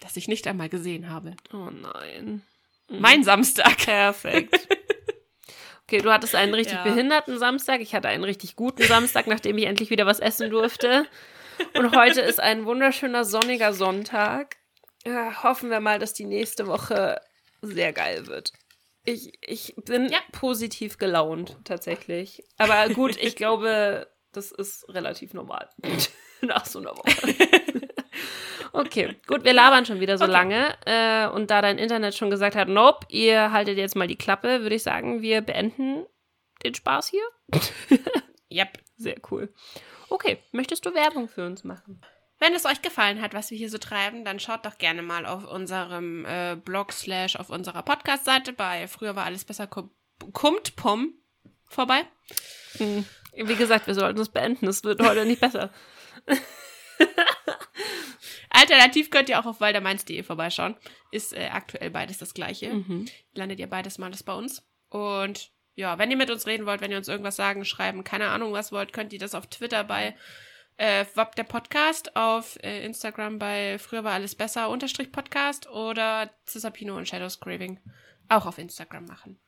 [0.00, 1.34] das ich nicht einmal gesehen habe.
[1.54, 2.42] Oh nein.
[2.90, 3.78] Mein Samstag.
[3.78, 4.68] Perfekt.
[5.88, 6.82] Okay, du hattest einen richtig Ja.
[6.82, 7.80] behinderten Samstag.
[7.80, 11.06] Ich hatte einen richtig guten Samstag, nachdem ich endlich wieder was essen durfte.
[11.74, 14.56] Und heute ist ein wunderschöner sonniger Sonntag.
[15.06, 17.20] Ja, hoffen wir mal, dass die nächste Woche
[17.62, 18.52] sehr geil wird.
[19.04, 20.18] Ich, ich bin Ja.
[20.32, 22.42] positiv gelaunt, tatsächlich.
[22.58, 25.68] Aber gut, ich glaube, das ist relativ normal.
[26.40, 27.34] Nach so einer Woche.
[28.76, 30.32] Okay, gut, wir labern schon wieder so Okay.
[30.32, 30.74] lange.
[30.84, 34.60] Äh, und da dein Internet schon gesagt hat, nope, ihr haltet jetzt mal die Klappe,
[34.60, 36.04] würde ich sagen, wir beenden
[36.62, 37.24] den Spaß hier.
[38.48, 38.78] Yep.
[38.96, 39.52] Sehr cool.
[40.08, 42.00] Okay, möchtest du Werbung für uns machen?
[42.38, 45.26] Wenn es euch gefallen hat, was wir hier so treiben, dann schaut doch gerne mal
[45.26, 51.14] auf unserem äh, Blog slash auf unserer Podcast-Seite bei Früher war alles besser kummt pom
[51.68, 52.04] vorbei.
[52.78, 53.04] Hm.
[53.34, 54.68] Wie gesagt, wir sollten es beenden.
[54.68, 55.70] Es wird heute nicht besser.
[58.56, 60.76] Alternativ könnt ihr auch auf waldermainz.de vorbeischauen.
[61.10, 62.72] Ist äh, aktuell beides das gleiche.
[62.72, 63.06] Mhm.
[63.34, 64.66] Landet ihr beides mal das bei uns.
[64.88, 68.28] Und ja, wenn ihr mit uns reden wollt, wenn ihr uns irgendwas sagen, schreiben, keine
[68.28, 70.16] Ahnung was wollt, könnt ihr das auf Twitter bei
[70.78, 76.30] äh, Wab der Podcast, auf äh, Instagram bei Früher war alles besser unterstrich Podcast oder
[76.46, 77.80] Cisapino und Shadows Craving
[78.28, 79.38] auch auf Instagram machen.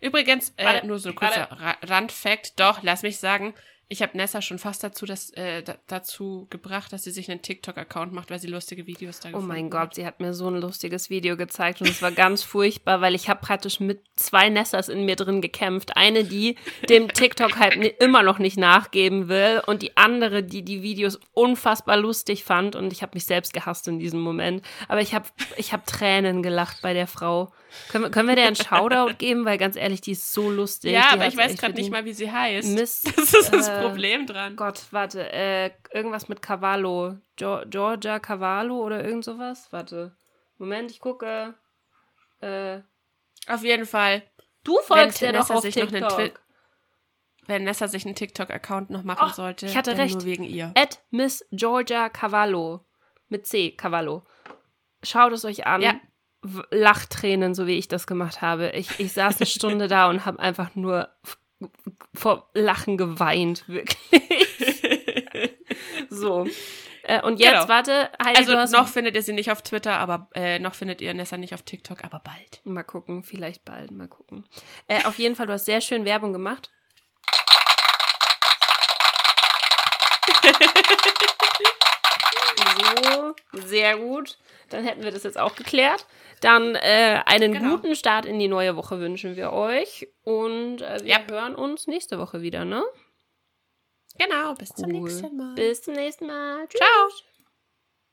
[0.00, 3.54] Übrigens, äh, nur so ein kurzer Ra Randfact, doch, lass mich sagen,
[3.92, 7.42] ich habe Nessa schon fast dazu, das, äh, da, dazu gebracht, dass sie sich einen
[7.42, 9.70] TikTok-Account macht, weil sie lustige Videos da Oh gefunden mein hat.
[9.70, 13.14] Gott, sie hat mir so ein lustiges Video gezeigt und es war ganz furchtbar, weil
[13.14, 15.94] ich habe praktisch mit zwei Nessers in mir drin gekämpft.
[15.94, 16.56] Eine, die
[16.88, 21.98] dem TikTok halt immer noch nicht nachgeben will und die andere, die die Videos unfassbar
[21.98, 24.64] lustig fand und ich habe mich selbst gehasst in diesem Moment.
[24.88, 25.28] Aber ich habe
[25.58, 27.52] ich hab Tränen gelacht bei der Frau.
[27.90, 29.44] Können, wir- können wir der einen Shoutout geben?
[29.44, 30.92] Weil ganz ehrlich, die ist so lustig.
[30.92, 32.68] ja, die aber ich weiß gerade nicht mal, wie sie heißt.
[32.68, 33.02] Miss.
[33.16, 34.56] Das ist das äh, Problem dran.
[34.56, 35.32] Gott, warte.
[35.32, 37.16] Äh, irgendwas mit Cavallo.
[37.38, 39.68] Gio- Georgia Cavallo oder irgend sowas?
[39.70, 40.14] Warte.
[40.58, 41.54] Moment, ich gucke.
[42.40, 42.80] Äh,
[43.48, 44.22] Auf jeden Fall,
[44.64, 46.40] du folgst ja doch auf sich noch einen TikTok.
[47.46, 50.14] Wenn Nessa sich einen TikTok-Account noch machen Oh, sollte, ich hatte recht.
[50.14, 50.72] nur wegen ihr.
[50.76, 52.84] At Miss Georgia Cavallo.
[53.28, 54.24] Mit C, Cavallo.
[55.02, 55.82] Schaut es euch an.
[55.82, 55.94] Ja.
[56.70, 58.70] Lachtränen, so wie ich das gemacht habe.
[58.70, 61.08] Ich, ich saß eine Stunde da und habe einfach nur
[62.14, 63.96] vor Lachen geweint, wirklich.
[66.10, 66.46] so.
[67.04, 67.68] Äh, und jetzt, Genau.
[67.68, 71.12] warte, Heidi, Also noch findet ihr sie nicht auf Twitter, aber äh, noch findet ihr
[71.14, 72.60] Nessa nicht auf TikTok, aber bald.
[72.64, 74.44] Mal gucken, vielleicht bald, mal gucken.
[74.88, 76.70] Äh, auf jeden Fall, du hast sehr schön Werbung gemacht.
[83.04, 84.38] So, sehr gut.
[84.70, 86.06] Dann hätten wir das jetzt auch geklärt.
[86.42, 87.76] Dann äh, einen Genau.
[87.76, 90.08] guten Start in die neue Woche wünschen wir euch.
[90.24, 91.20] Und äh, wir Ja.
[91.28, 92.82] hören uns nächste Woche wieder, ne?
[94.18, 95.02] Genau, bis zum Cool.
[95.08, 95.54] nächsten Mal.
[95.54, 96.66] Bis zum nächsten Mal.
[96.68, 96.80] Tschüss.
[96.80, 97.31] Ciao.